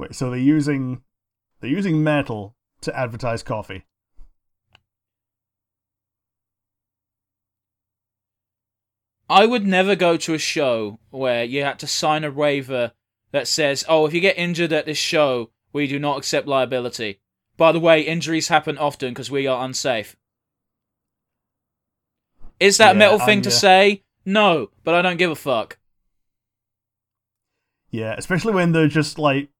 Wait, 0.00 0.14
so 0.14 0.30
they're 0.30 0.38
using 0.38 1.02
they're 1.60 1.70
using 1.70 2.02
metal 2.02 2.56
to 2.80 2.98
advertise 2.98 3.42
coffee. 3.42 3.84
I 9.28 9.44
would 9.44 9.66
never 9.66 9.94
go 9.94 10.16
to 10.16 10.32
a 10.32 10.38
show 10.38 11.00
where 11.10 11.44
you 11.44 11.62
had 11.64 11.78
to 11.80 11.86
sign 11.86 12.24
a 12.24 12.30
waiver 12.30 12.92
that 13.32 13.46
says, 13.46 13.84
"Oh, 13.90 14.06
if 14.06 14.14
you 14.14 14.22
get 14.22 14.38
injured 14.38 14.72
at 14.72 14.86
this 14.86 14.96
show, 14.96 15.50
we 15.70 15.86
do 15.86 15.98
not 15.98 16.16
accept 16.16 16.48
liability." 16.48 17.20
By 17.58 17.70
the 17.70 17.78
way, 17.78 18.00
injuries 18.00 18.48
happen 18.48 18.78
often 18.78 19.10
because 19.10 19.30
we 19.30 19.46
are 19.46 19.62
unsafe. 19.62 20.16
Is 22.58 22.78
that 22.78 22.92
a 22.92 22.94
Yeah, 22.94 22.98
metal 23.00 23.18
thing 23.18 23.40
I'm, 23.40 23.42
to 23.42 23.50
uh, 23.50 23.52
say? 23.52 24.02
No, 24.24 24.70
but 24.82 24.94
I 24.94 25.02
don't 25.02 25.18
give 25.18 25.30
a 25.30 25.36
fuck. 25.36 25.76
Yeah, 27.90 28.14
especially 28.16 28.54
when 28.54 28.72
they're 28.72 28.88
just 28.88 29.18
like 29.18 29.50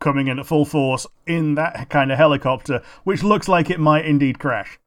coming 0.00 0.26
in 0.26 0.38
at 0.38 0.46
full 0.46 0.64
force 0.64 1.06
in 1.26 1.54
that 1.54 1.88
kind 1.88 2.10
of 2.10 2.18
helicopter, 2.18 2.82
which 3.04 3.22
looks 3.22 3.46
like 3.46 3.70
it 3.70 3.78
might 3.78 4.06
indeed 4.06 4.38
crash. 4.38 4.80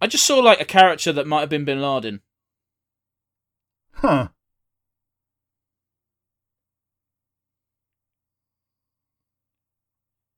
I 0.00 0.06
just 0.06 0.26
saw 0.26 0.38
like 0.38 0.60
a 0.60 0.64
character 0.64 1.12
that 1.12 1.26
might 1.26 1.40
have 1.40 1.48
been 1.48 1.64
Bin 1.64 1.80
Laden. 1.80 2.20
Huh. 3.94 4.28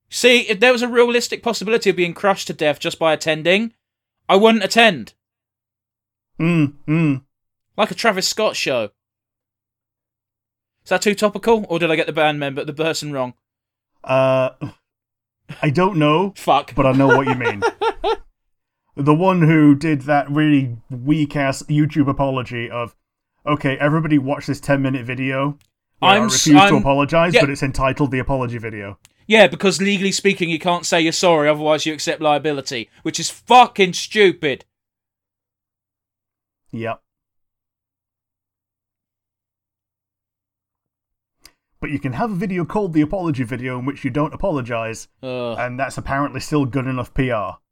See, 0.08 0.40
if 0.48 0.60
there 0.60 0.72
was 0.72 0.82
a 0.82 0.88
realistic 0.88 1.42
possibility 1.42 1.90
of 1.90 1.96
being 1.96 2.14
crushed 2.14 2.46
to 2.46 2.52
death 2.54 2.78
just 2.78 2.98
by 2.98 3.12
attending, 3.12 3.74
I 4.28 4.36
wouldn't 4.36 4.64
attend. 4.64 5.14
Mm, 6.40 6.74
mm. 6.86 7.22
Like 7.76 7.90
a 7.90 7.94
Travis 7.94 8.26
Scott 8.26 8.56
show. 8.56 8.90
Is 10.84 10.90
that 10.90 11.02
too 11.02 11.14
topical, 11.14 11.66
or 11.68 11.78
did 11.78 11.90
I 11.90 11.96
get 11.96 12.06
the 12.06 12.12
band 12.12 12.40
member, 12.40 12.64
the 12.64 12.72
person 12.72 13.12
wrong? 13.12 13.34
Uh, 14.04 14.50
I 15.62 15.70
don't 15.70 15.96
know, 15.98 16.32
Fuck. 16.36 16.74
but 16.74 16.86
I 16.86 16.92
know 16.92 17.08
what 17.08 17.26
you 17.26 17.34
mean. 17.34 17.62
the 18.96 19.14
one 19.14 19.42
who 19.42 19.74
did 19.74 20.02
that 20.02 20.30
really 20.30 20.76
weak 20.90 21.36
ass 21.36 21.62
YouTube 21.64 22.08
apology 22.08 22.70
of, 22.70 22.94
okay, 23.46 23.76
everybody 23.78 24.18
watch 24.18 24.46
this 24.46 24.60
10 24.60 24.80
minute 24.82 25.04
video. 25.04 25.58
I'm 26.00 26.22
I 26.22 26.24
refuse 26.24 26.44
to 26.56 26.56
I'm- 26.58 26.74
apologize, 26.76 27.34
yeah. 27.34 27.40
but 27.40 27.50
it's 27.50 27.62
entitled 27.62 28.10
the 28.10 28.18
apology 28.18 28.58
video. 28.58 28.98
Yeah, 29.26 29.46
because 29.46 29.82
legally 29.82 30.12
speaking, 30.12 30.48
you 30.48 30.58
can't 30.58 30.86
say 30.86 31.02
you're 31.02 31.12
sorry, 31.12 31.50
otherwise 31.50 31.84
you 31.84 31.92
accept 31.92 32.22
liability, 32.22 32.88
which 33.02 33.20
is 33.20 33.28
fucking 33.28 33.92
stupid. 33.92 34.64
Yep. 36.72 37.02
But 41.88 41.94
you 41.94 42.00
can 42.00 42.12
have 42.12 42.30
a 42.30 42.34
video 42.34 42.66
called 42.66 42.92
the 42.92 43.00
apology 43.00 43.44
video 43.44 43.78
in 43.78 43.86
which 43.86 44.04
you 44.04 44.10
don't 44.10 44.34
apologize, 44.34 45.08
and 45.22 45.80
that's 45.80 45.96
apparently 45.96 46.38
still 46.38 46.66
good 46.66 46.86
enough 46.86 47.14
PR. 47.14 47.62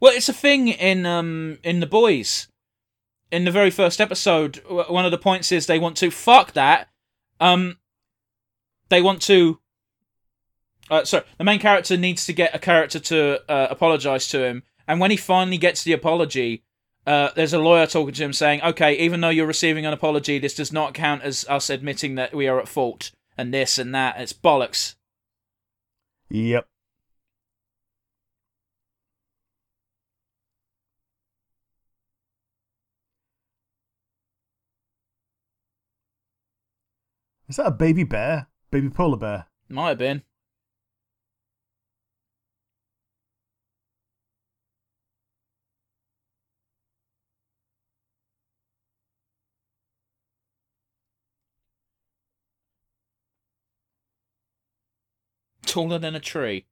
Well, 0.00 0.14
it's 0.14 0.30
a 0.30 0.32
thing 0.32 0.68
in 0.68 1.04
um 1.04 1.58
in 1.62 1.80
the 1.80 1.86
boys. 1.86 2.48
In 3.30 3.44
the 3.44 3.50
very 3.50 3.70
first 3.70 4.00
episode, 4.00 4.62
one 4.66 5.04
of 5.04 5.10
the 5.10 5.18
points 5.18 5.52
is 5.52 5.66
they 5.66 5.78
want 5.78 5.98
to 5.98 6.10
fuck 6.10 6.52
that. 6.52 6.88
Um, 7.38 7.76
they 8.88 9.02
want 9.02 9.20
to. 9.22 9.60
Uh, 10.90 11.04
sorry, 11.04 11.24
the 11.36 11.44
main 11.44 11.60
character 11.60 11.98
needs 11.98 12.24
to 12.24 12.32
get 12.32 12.54
a 12.54 12.58
character 12.58 12.98
to 12.98 13.42
uh, 13.46 13.66
apologize 13.68 14.26
to 14.28 14.42
him, 14.42 14.62
and 14.88 15.00
when 15.00 15.10
he 15.10 15.18
finally 15.18 15.58
gets 15.58 15.84
the 15.84 15.92
apology, 15.92 16.64
uh, 17.06 17.28
there's 17.36 17.52
a 17.52 17.58
lawyer 17.58 17.86
talking 17.86 18.14
to 18.14 18.24
him 18.24 18.32
saying, 18.32 18.62
"Okay, 18.62 18.96
even 18.96 19.20
though 19.20 19.28
you're 19.28 19.46
receiving 19.46 19.84
an 19.84 19.92
apology, 19.92 20.38
this 20.38 20.54
does 20.54 20.72
not 20.72 20.94
count 20.94 21.22
as 21.22 21.44
us 21.46 21.68
admitting 21.68 22.14
that 22.14 22.34
we 22.34 22.48
are 22.48 22.58
at 22.58 22.66
fault 22.66 23.10
and 23.40 23.54
this 23.54 23.78
and 23.78 23.94
that. 23.94 24.20
It's 24.20 24.32
bollocks." 24.32 24.94
Yep. 26.28 26.66
Is 37.48 37.56
that 37.56 37.66
a 37.66 37.70
baby 37.72 38.04
bear? 38.04 38.46
Baby 38.70 38.90
polar 38.90 39.16
bear? 39.16 39.46
Might 39.68 39.88
have 39.88 39.98
been. 39.98 40.22
Taller 55.70 56.00
than 56.00 56.16
a 56.16 56.20
tree. 56.20 56.66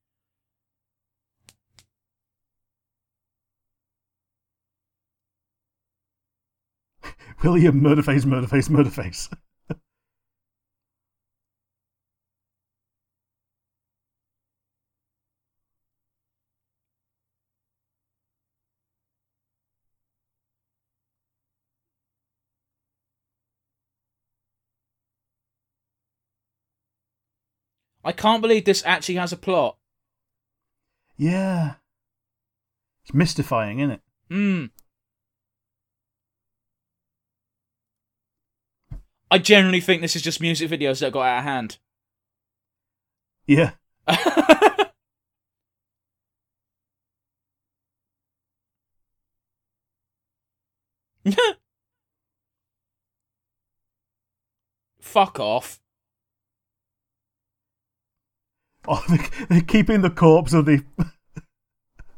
William 7.45 7.81
Murderface, 7.81 8.25
Murderface, 8.25 8.69
Murderface. 8.69 9.33
I 28.05 28.13
can't 28.13 28.41
believe 28.43 28.65
this 28.65 28.83
actually 28.87 29.17
has 29.17 29.33
a 29.33 29.37
plot. 29.37 29.77
yeah. 31.17 31.75
It's 33.05 33.15
mystifying, 33.15 33.81
isn't 33.81 33.91
it? 33.93 34.01
Hmm. 34.31 34.67
I 39.31 39.39
generally 39.39 39.81
think 39.81 40.03
this 40.03 40.15
is 40.17 40.21
just 40.23 40.41
music 40.43 40.71
videos 40.71 41.01
that 41.01 41.13
got 41.13 41.23
out 41.23 41.39
of 41.39 41.45
hand. 41.45 41.79
Yeah. 43.47 43.73
Fuck 55.01 55.41
off. 55.41 55.81
Oh, 58.91 59.05
they- 59.09 59.47
they're 59.51 59.61
keeping 59.61 60.01
the 60.01 60.09
corpse 60.11 60.55
of 60.55 60.65
the 60.65 60.83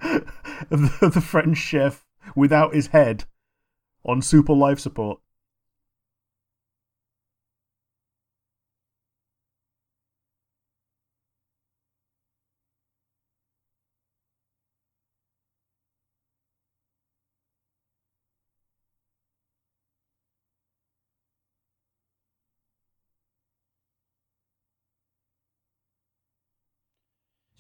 of 0.01 0.23
the, 0.71 0.99
of 1.03 1.15
the 1.15 1.21
French 1.21 1.59
chef 1.59 2.07
without 2.37 2.75
his 2.75 2.89
head 2.89 3.25
on 4.05 4.23
super 4.23 4.53
life 4.55 4.79
support. 4.79 5.21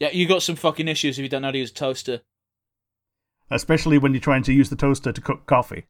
Yeah, 0.01 0.11
you 0.13 0.27
got 0.27 0.43
some 0.43 0.57
fucking 0.57 0.89
issues 0.89 1.19
if 1.19 1.23
you 1.23 1.29
don't 1.29 1.43
know 1.43 1.49
how 1.49 1.53
to 1.53 1.59
use 1.59 1.71
a 1.71 1.75
toaster. 1.75 2.23
Especially 3.51 3.99
when 3.99 4.13
you're 4.13 4.21
trying 4.21 4.43
to 4.45 4.53
use 4.53 4.71
the 4.71 4.77
toaster 4.77 5.13
to 5.13 5.21
cook 5.21 5.47
coffee. 5.47 5.85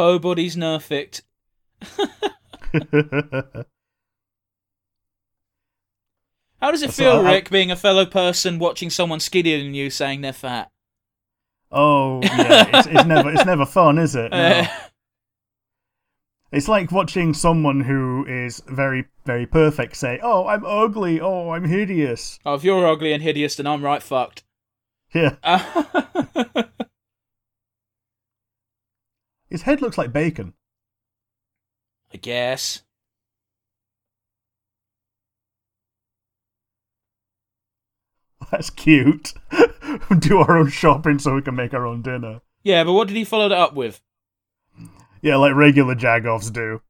Po 0.00 0.18
body's 0.18 0.56
nerfed. 0.56 1.20
How 6.62 6.70
does 6.70 6.80
it 6.82 6.92
feel, 6.94 7.26
I- 7.26 7.32
Rick, 7.32 7.50
being 7.50 7.70
a 7.70 7.76
fellow 7.76 8.06
person 8.06 8.58
watching 8.58 8.88
someone 8.88 9.20
skinnier 9.20 9.58
than 9.58 9.74
you 9.74 9.90
saying 9.90 10.22
they're 10.22 10.32
fat? 10.32 10.70
oh 11.72 12.20
yeah, 12.22 12.78
it's, 12.78 12.86
it's 12.88 13.04
never 13.04 13.30
it's 13.30 13.44
never 13.44 13.66
fun, 13.66 13.98
is 13.98 14.16
it? 14.16 14.32
No. 14.32 14.66
It's 16.50 16.66
like 16.66 16.90
watching 16.90 17.32
someone 17.34 17.82
who 17.82 18.24
is 18.26 18.60
very 18.66 19.04
very 19.26 19.44
perfect 19.46 19.96
say, 19.96 20.18
"Oh, 20.22 20.46
I'm 20.48 20.64
ugly. 20.64 21.20
Oh, 21.20 21.50
I'm 21.50 21.64
hideous." 21.66 22.38
oh, 22.46 22.54
if 22.54 22.64
you're 22.64 22.86
ugly 22.88 23.12
and 23.12 23.22
hideous, 23.22 23.54
then 23.56 23.66
I'm 23.68 23.84
right 23.84 24.02
fucked. 24.02 24.42
Yeah, 25.14 25.36
Uh, 25.44 26.62
his 29.50 29.62
head 29.62 29.82
looks 29.82 29.98
like 29.98 30.12
bacon. 30.12 30.54
I 32.14 32.16
guess. 32.16 32.82
That's 38.50 38.70
cute. 38.70 39.34
Do 40.18 40.38
our 40.38 40.56
own 40.56 40.70
shopping 40.70 41.18
so 41.18 41.34
we 41.34 41.42
can 41.42 41.54
make 41.54 41.74
our 41.74 41.86
own 41.86 42.02
dinner. 42.02 42.40
Yeah, 42.62 42.84
but 42.84 42.92
what 42.92 43.08
did 43.08 43.16
he 43.16 43.24
follow 43.24 43.48
that 43.48 43.58
up 43.58 43.74
with? 43.74 44.00
Yeah, 45.22 45.36
like 45.36 45.54
regular 45.54 45.94
Jagoffs 45.94 46.52
do. 46.52 46.80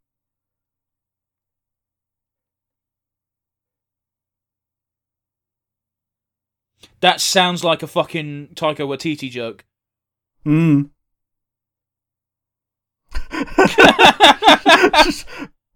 That 7.00 7.20
sounds 7.20 7.64
like 7.64 7.82
a 7.82 7.86
fucking 7.86 8.48
Taika 8.54 8.86
Waititi 8.86 9.30
joke. 9.30 9.64
Hmm. 10.44 10.82
Just 15.04 15.26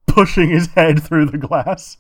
pushing 0.07 0.51
his 0.51 0.69
head 0.69 1.03
through 1.03 1.27
the 1.27 1.39
glass. 1.39 1.97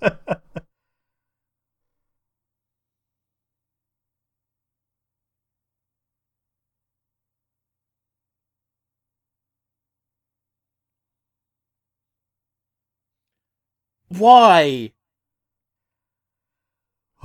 Why? 14.09 14.93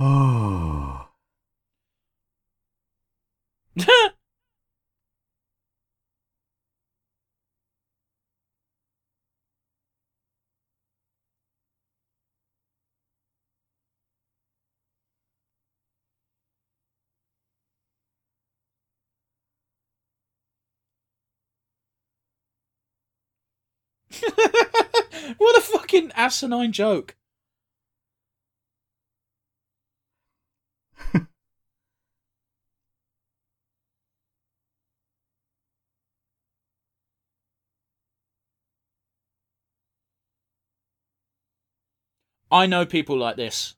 oh. 0.00 1.08
what 25.38 25.58
a 25.58 25.60
fucking 25.60 26.12
asinine 26.14 26.72
joke. 26.72 27.16
I 42.52 42.66
know 42.66 42.84
people 42.84 43.16
like 43.16 43.36
this 43.36 43.76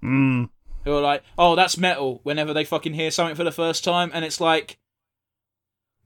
Hmm. 0.00 0.44
who 0.84 0.92
are 0.92 1.00
like, 1.00 1.22
"Oh, 1.38 1.54
that's 1.56 1.76
metal." 1.78 2.20
Whenever 2.22 2.52
they 2.54 2.64
fucking 2.64 2.94
hear 2.94 3.10
something 3.10 3.36
for 3.36 3.44
the 3.44 3.52
first 3.52 3.84
time, 3.84 4.10
and 4.14 4.24
it's 4.24 4.40
like, 4.40 4.78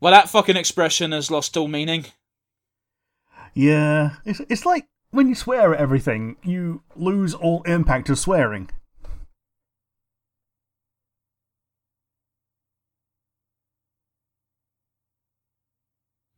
well, 0.00 0.12
that 0.12 0.28
fucking 0.28 0.56
expression 0.56 1.12
has 1.12 1.30
lost 1.30 1.56
all 1.56 1.68
meaning. 1.68 2.06
Yeah. 3.54 4.16
It's, 4.24 4.40
it's 4.48 4.66
like 4.66 4.86
when 5.10 5.28
you 5.28 5.34
swear 5.34 5.74
at 5.74 5.80
everything, 5.80 6.36
you 6.42 6.82
lose 6.96 7.34
all 7.34 7.62
impact 7.62 8.10
of 8.10 8.18
swearing. 8.18 8.68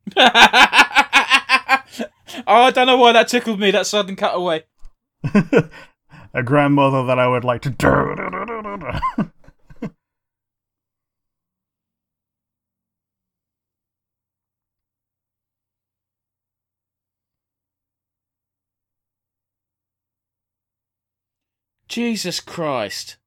oh, 0.15 0.23
I 2.47 2.71
don't 2.71 2.87
know 2.87 2.97
why 2.97 3.11
that 3.13 3.27
tickled 3.27 3.59
me. 3.59 3.71
That 3.71 3.87
sudden 3.87 4.15
cutaway. 4.15 4.63
A 6.33 6.43
grandmother 6.43 7.05
that 7.05 7.19
I 7.19 7.27
would 7.27 7.43
like 7.43 7.61
to. 7.63 9.31
Jesus 21.97 22.39
Christ. 22.39 23.17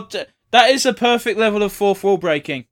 That 0.00 0.70
is 0.70 0.86
a 0.86 0.92
perfect 0.92 1.38
level 1.38 1.62
of 1.62 1.72
fourth 1.72 2.02
wall 2.04 2.16
breaking. 2.16 2.66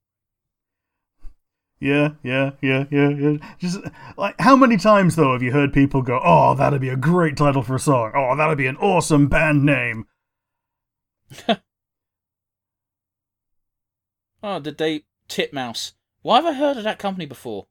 Yeah, 1.79 2.13
yeah, 2.23 2.53
yeah, 2.63 2.85
yeah, 2.91 3.11
yeah. 3.11 3.37
Just 3.59 3.81
like 4.17 4.35
how 4.41 4.57
many 4.57 4.79
times 4.79 5.17
though 5.17 5.33
have 5.33 5.43
you 5.43 5.53
heard 5.53 5.73
people 5.73 6.01
go, 6.01 6.21
"Oh, 6.25 6.55
that'd 6.55 6.81
be 6.81 6.89
a 6.89 6.97
great 6.97 7.37
title 7.37 7.63
for 7.63 7.75
a 7.75 7.79
song. 7.81 8.13
Oh, 8.15 8.35
that'd 8.37 8.57
be 8.57 8.67
an 8.67 8.79
awesome 8.79 9.29
band 9.29 9.65
name." 9.65 10.07
Oh, 14.43 14.61
did 14.61 14.79
they 14.79 15.03
Titmouse? 15.29 15.95
Why 16.23 16.37
have 16.37 16.47
I 16.47 16.53
heard 16.53 16.77
of 16.77 16.85
that 16.85 17.01
company 17.01 17.27
before? 17.27 17.67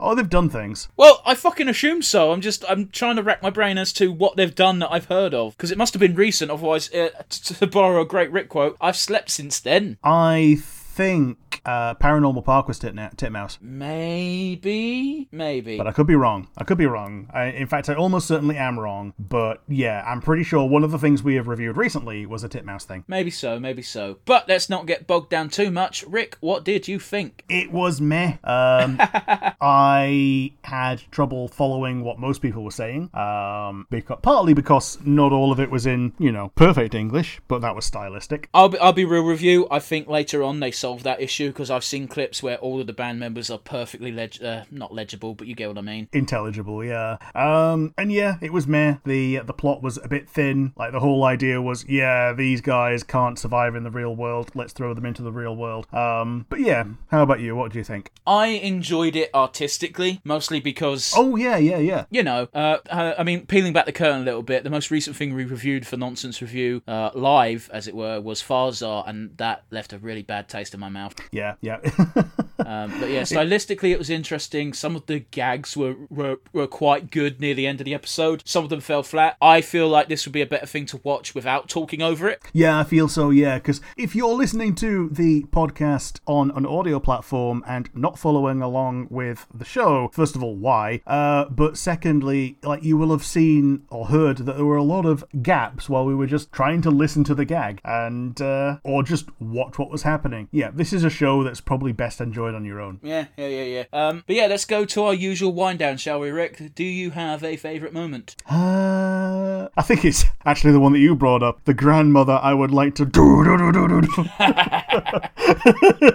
Oh, 0.00 0.14
they've 0.14 0.28
done 0.28 0.48
things. 0.48 0.88
Well, 0.96 1.22
I 1.26 1.34
fucking 1.34 1.68
assume 1.68 2.02
so. 2.02 2.30
I'm 2.32 2.40
just 2.40 2.64
I'm 2.68 2.88
trying 2.88 3.16
to 3.16 3.22
rack 3.22 3.42
my 3.42 3.50
brain 3.50 3.78
as 3.78 3.92
to 3.94 4.12
what 4.12 4.36
they've 4.36 4.54
done 4.54 4.78
that 4.78 4.92
I've 4.92 5.06
heard 5.06 5.34
of 5.34 5.56
because 5.56 5.72
it 5.72 5.78
must 5.78 5.92
have 5.94 6.00
been 6.00 6.14
recent. 6.14 6.50
Otherwise, 6.50 6.92
uh, 6.94 7.08
to 7.28 7.66
borrow 7.66 8.00
a 8.00 8.06
great 8.06 8.30
Rick 8.30 8.48
quote, 8.48 8.76
I've 8.80 8.96
slept 8.96 9.30
since 9.30 9.58
then. 9.58 9.98
I 10.04 10.62
think 10.98 11.60
uh, 11.64 11.94
Paranormal 11.94 12.44
Park 12.44 12.66
was 12.66 12.80
Titna- 12.80 13.14
Titmouse, 13.14 13.58
Maybe, 13.60 15.28
maybe. 15.30 15.78
but 15.78 15.86
I 15.86 15.92
could 15.92 16.08
be 16.08 16.16
wrong. 16.16 16.48
I 16.58 16.64
could 16.64 16.76
be 16.76 16.86
wrong. 16.86 17.28
I, 17.32 17.44
in 17.44 17.68
fact, 17.68 17.88
I 17.88 17.94
almost 17.94 18.26
certainly 18.26 18.56
am 18.56 18.80
wrong. 18.80 19.14
But 19.16 19.62
yeah, 19.68 20.02
I'm 20.04 20.20
pretty 20.20 20.42
sure 20.42 20.68
one 20.68 20.82
of 20.82 20.90
the 20.90 20.98
things 20.98 21.22
we 21.22 21.36
have 21.36 21.46
reviewed 21.46 21.76
recently 21.76 22.26
was 22.26 22.42
a 22.42 22.48
Titmouse 22.48 22.84
thing. 22.84 23.04
Maybe 23.06 23.30
so, 23.30 23.60
maybe 23.60 23.80
so. 23.82 24.18
But 24.24 24.48
let's 24.48 24.68
not 24.68 24.86
get 24.86 25.06
bogged 25.06 25.30
down 25.30 25.50
too 25.50 25.70
much. 25.70 26.02
Rick, 26.08 26.36
what 26.40 26.64
did 26.64 26.88
you 26.88 26.98
think? 26.98 27.44
It 27.48 27.70
was 27.70 28.00
meh. 28.00 28.38
Um, 28.42 28.98
I 29.60 30.52
had 30.64 31.02
trouble 31.12 31.46
following 31.46 32.02
what 32.02 32.18
most 32.18 32.42
people 32.42 32.64
were 32.64 32.72
saying, 32.72 33.14
um, 33.14 33.86
because, 33.88 34.18
partly 34.22 34.52
because 34.52 34.98
not 35.04 35.32
all 35.32 35.52
of 35.52 35.60
it 35.60 35.70
was 35.70 35.86
in, 35.86 36.12
you 36.18 36.32
know, 36.32 36.50
perfect 36.56 36.94
English, 36.94 37.40
but 37.46 37.60
that 37.60 37.76
was 37.76 37.84
stylistic. 37.84 38.48
I'll 38.52 38.68
be, 38.68 38.78
I'll 38.78 38.92
be 38.92 39.04
real 39.04 39.22
review. 39.24 39.68
I 39.70 39.78
think 39.78 40.08
later 40.08 40.42
on 40.42 40.58
they 40.60 40.72
solved 40.88 41.04
that 41.04 41.20
issue 41.20 41.48
because 41.48 41.70
I've 41.70 41.84
seen 41.84 42.08
clips 42.08 42.42
where 42.42 42.56
all 42.56 42.80
of 42.80 42.86
the 42.86 42.94
band 42.94 43.20
members 43.20 43.50
are 43.50 43.58
perfectly 43.58 44.10
leg- 44.10 44.42
uh, 44.42 44.62
not 44.70 44.94
legible, 44.94 45.34
but 45.34 45.46
you 45.46 45.54
get 45.54 45.68
what 45.68 45.76
I 45.76 45.82
mean. 45.82 46.08
Intelligible, 46.14 46.82
yeah. 46.82 47.18
Um, 47.34 47.92
and 47.98 48.10
yeah, 48.10 48.36
it 48.40 48.54
was 48.54 48.66
meh. 48.66 48.96
The 49.04 49.40
the 49.40 49.52
plot 49.52 49.82
was 49.82 49.98
a 50.02 50.08
bit 50.08 50.30
thin. 50.30 50.72
Like 50.78 50.92
the 50.92 51.00
whole 51.00 51.24
idea 51.24 51.60
was, 51.60 51.84
yeah, 51.86 52.32
these 52.32 52.62
guys 52.62 53.02
can't 53.02 53.38
survive 53.38 53.74
in 53.74 53.84
the 53.84 53.90
real 53.90 54.16
world. 54.16 54.50
Let's 54.54 54.72
throw 54.72 54.94
them 54.94 55.04
into 55.04 55.20
the 55.20 55.30
real 55.30 55.54
world. 55.54 55.92
Um, 55.92 56.46
but 56.48 56.60
yeah, 56.60 56.84
how 57.08 57.22
about 57.22 57.40
you? 57.40 57.54
What 57.54 57.72
do 57.72 57.78
you 57.78 57.84
think? 57.84 58.10
I 58.26 58.46
enjoyed 58.46 59.14
it 59.14 59.28
artistically, 59.34 60.22
mostly 60.24 60.58
because 60.58 61.12
Oh 61.14 61.36
yeah, 61.36 61.58
yeah, 61.58 61.78
yeah. 61.78 62.06
you 62.10 62.22
know, 62.22 62.48
uh, 62.54 62.78
uh, 62.88 63.14
I 63.18 63.24
mean, 63.24 63.44
peeling 63.44 63.74
back 63.74 63.84
the 63.84 63.92
curtain 63.92 64.22
a 64.22 64.24
little 64.24 64.42
bit, 64.42 64.64
the 64.64 64.70
most 64.70 64.90
recent 64.90 65.16
thing 65.16 65.34
we 65.34 65.44
reviewed 65.44 65.86
for 65.86 65.98
Nonsense 65.98 66.40
Review, 66.40 66.82
uh, 66.88 67.10
live, 67.14 67.68
as 67.74 67.86
it 67.88 67.94
were, 67.94 68.22
was 68.22 68.42
Farzar, 68.42 69.06
and 69.06 69.36
that 69.36 69.64
left 69.70 69.92
a 69.92 69.98
really 69.98 70.22
bad 70.22 70.48
taste 70.48 70.72
in 70.72 70.77
my 70.78 70.88
mouth. 70.88 71.14
Yeah, 71.32 71.54
yeah. 71.60 71.78
Um, 72.58 72.98
but 73.00 73.10
yeah, 73.10 73.22
stylistically 73.22 73.90
it 73.90 73.98
was 73.98 74.10
interesting. 74.10 74.72
Some 74.72 74.96
of 74.96 75.06
the 75.06 75.20
gags 75.20 75.76
were, 75.76 75.96
were 76.08 76.38
were 76.52 76.66
quite 76.66 77.10
good 77.10 77.40
near 77.40 77.54
the 77.54 77.66
end 77.66 77.80
of 77.80 77.84
the 77.84 77.94
episode. 77.94 78.42
Some 78.44 78.64
of 78.64 78.70
them 78.70 78.80
fell 78.80 79.02
flat. 79.02 79.36
I 79.40 79.60
feel 79.60 79.88
like 79.88 80.08
this 80.08 80.26
would 80.26 80.32
be 80.32 80.42
a 80.42 80.46
better 80.46 80.66
thing 80.66 80.86
to 80.86 81.00
watch 81.02 81.34
without 81.34 81.68
talking 81.68 82.02
over 82.02 82.28
it. 82.28 82.42
Yeah, 82.52 82.78
I 82.78 82.84
feel 82.84 83.08
so, 83.08 83.30
yeah, 83.30 83.58
because 83.58 83.80
if 83.96 84.14
you're 84.14 84.34
listening 84.34 84.74
to 84.76 85.08
the 85.10 85.44
podcast 85.44 86.20
on 86.26 86.50
an 86.52 86.66
audio 86.66 87.00
platform 87.00 87.62
and 87.66 87.90
not 87.94 88.18
following 88.18 88.62
along 88.62 89.08
with 89.10 89.46
the 89.54 89.64
show, 89.64 90.10
first 90.12 90.36
of 90.36 90.42
all, 90.42 90.56
why? 90.56 91.00
Uh, 91.06 91.46
but 91.46 91.76
secondly, 91.76 92.58
like 92.62 92.82
you 92.82 92.96
will 92.96 93.10
have 93.10 93.24
seen 93.24 93.84
or 93.90 94.06
heard 94.06 94.38
that 94.38 94.56
there 94.56 94.64
were 94.64 94.76
a 94.76 94.82
lot 94.82 95.06
of 95.06 95.24
gaps 95.42 95.88
while 95.88 96.04
we 96.04 96.14
were 96.14 96.26
just 96.26 96.52
trying 96.52 96.82
to 96.82 96.90
listen 96.90 97.24
to 97.24 97.34
the 97.34 97.44
gag 97.44 97.80
and, 97.84 98.40
uh, 98.40 98.78
or 98.84 99.02
just 99.02 99.28
watch 99.40 99.78
what 99.78 99.90
was 99.90 100.02
happening. 100.02 100.48
Yeah, 100.50 100.70
this 100.72 100.92
is 100.92 101.04
a 101.04 101.10
show 101.10 101.42
that's 101.42 101.60
probably 101.60 101.92
best 101.92 102.20
enjoyed 102.20 102.47
on 102.54 102.64
your 102.64 102.80
own. 102.80 103.00
Yeah, 103.02 103.26
yeah, 103.36 103.48
yeah, 103.48 103.62
yeah. 103.62 103.84
Um, 103.92 104.24
but 104.26 104.36
yeah, 104.36 104.46
let's 104.46 104.64
go 104.64 104.84
to 104.84 105.02
our 105.04 105.14
usual 105.14 105.52
wind 105.52 105.78
down, 105.78 105.96
shall 105.96 106.20
we, 106.20 106.30
Rick? 106.30 106.74
Do 106.74 106.84
you 106.84 107.10
have 107.10 107.42
a 107.44 107.56
favourite 107.56 107.94
moment? 107.94 108.36
Uh, 108.50 109.68
I 109.76 109.82
think 109.82 110.04
it's 110.04 110.24
actually 110.44 110.72
the 110.72 110.80
one 110.80 110.92
that 110.92 110.98
you 110.98 111.14
brought 111.14 111.42
up. 111.42 111.64
The 111.64 111.74
grandmother 111.74 112.38
I 112.42 112.54
would 112.54 112.70
like 112.70 112.94
to 112.96 113.04
do 113.04 113.44
do 113.44 113.56
do 113.56 113.72
do 113.72 114.00
do 114.00 114.24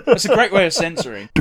That's 0.05 0.25
a 0.25 0.33
great 0.33 0.51
way 0.51 0.65
of 0.65 0.73
censoring. 0.73 1.29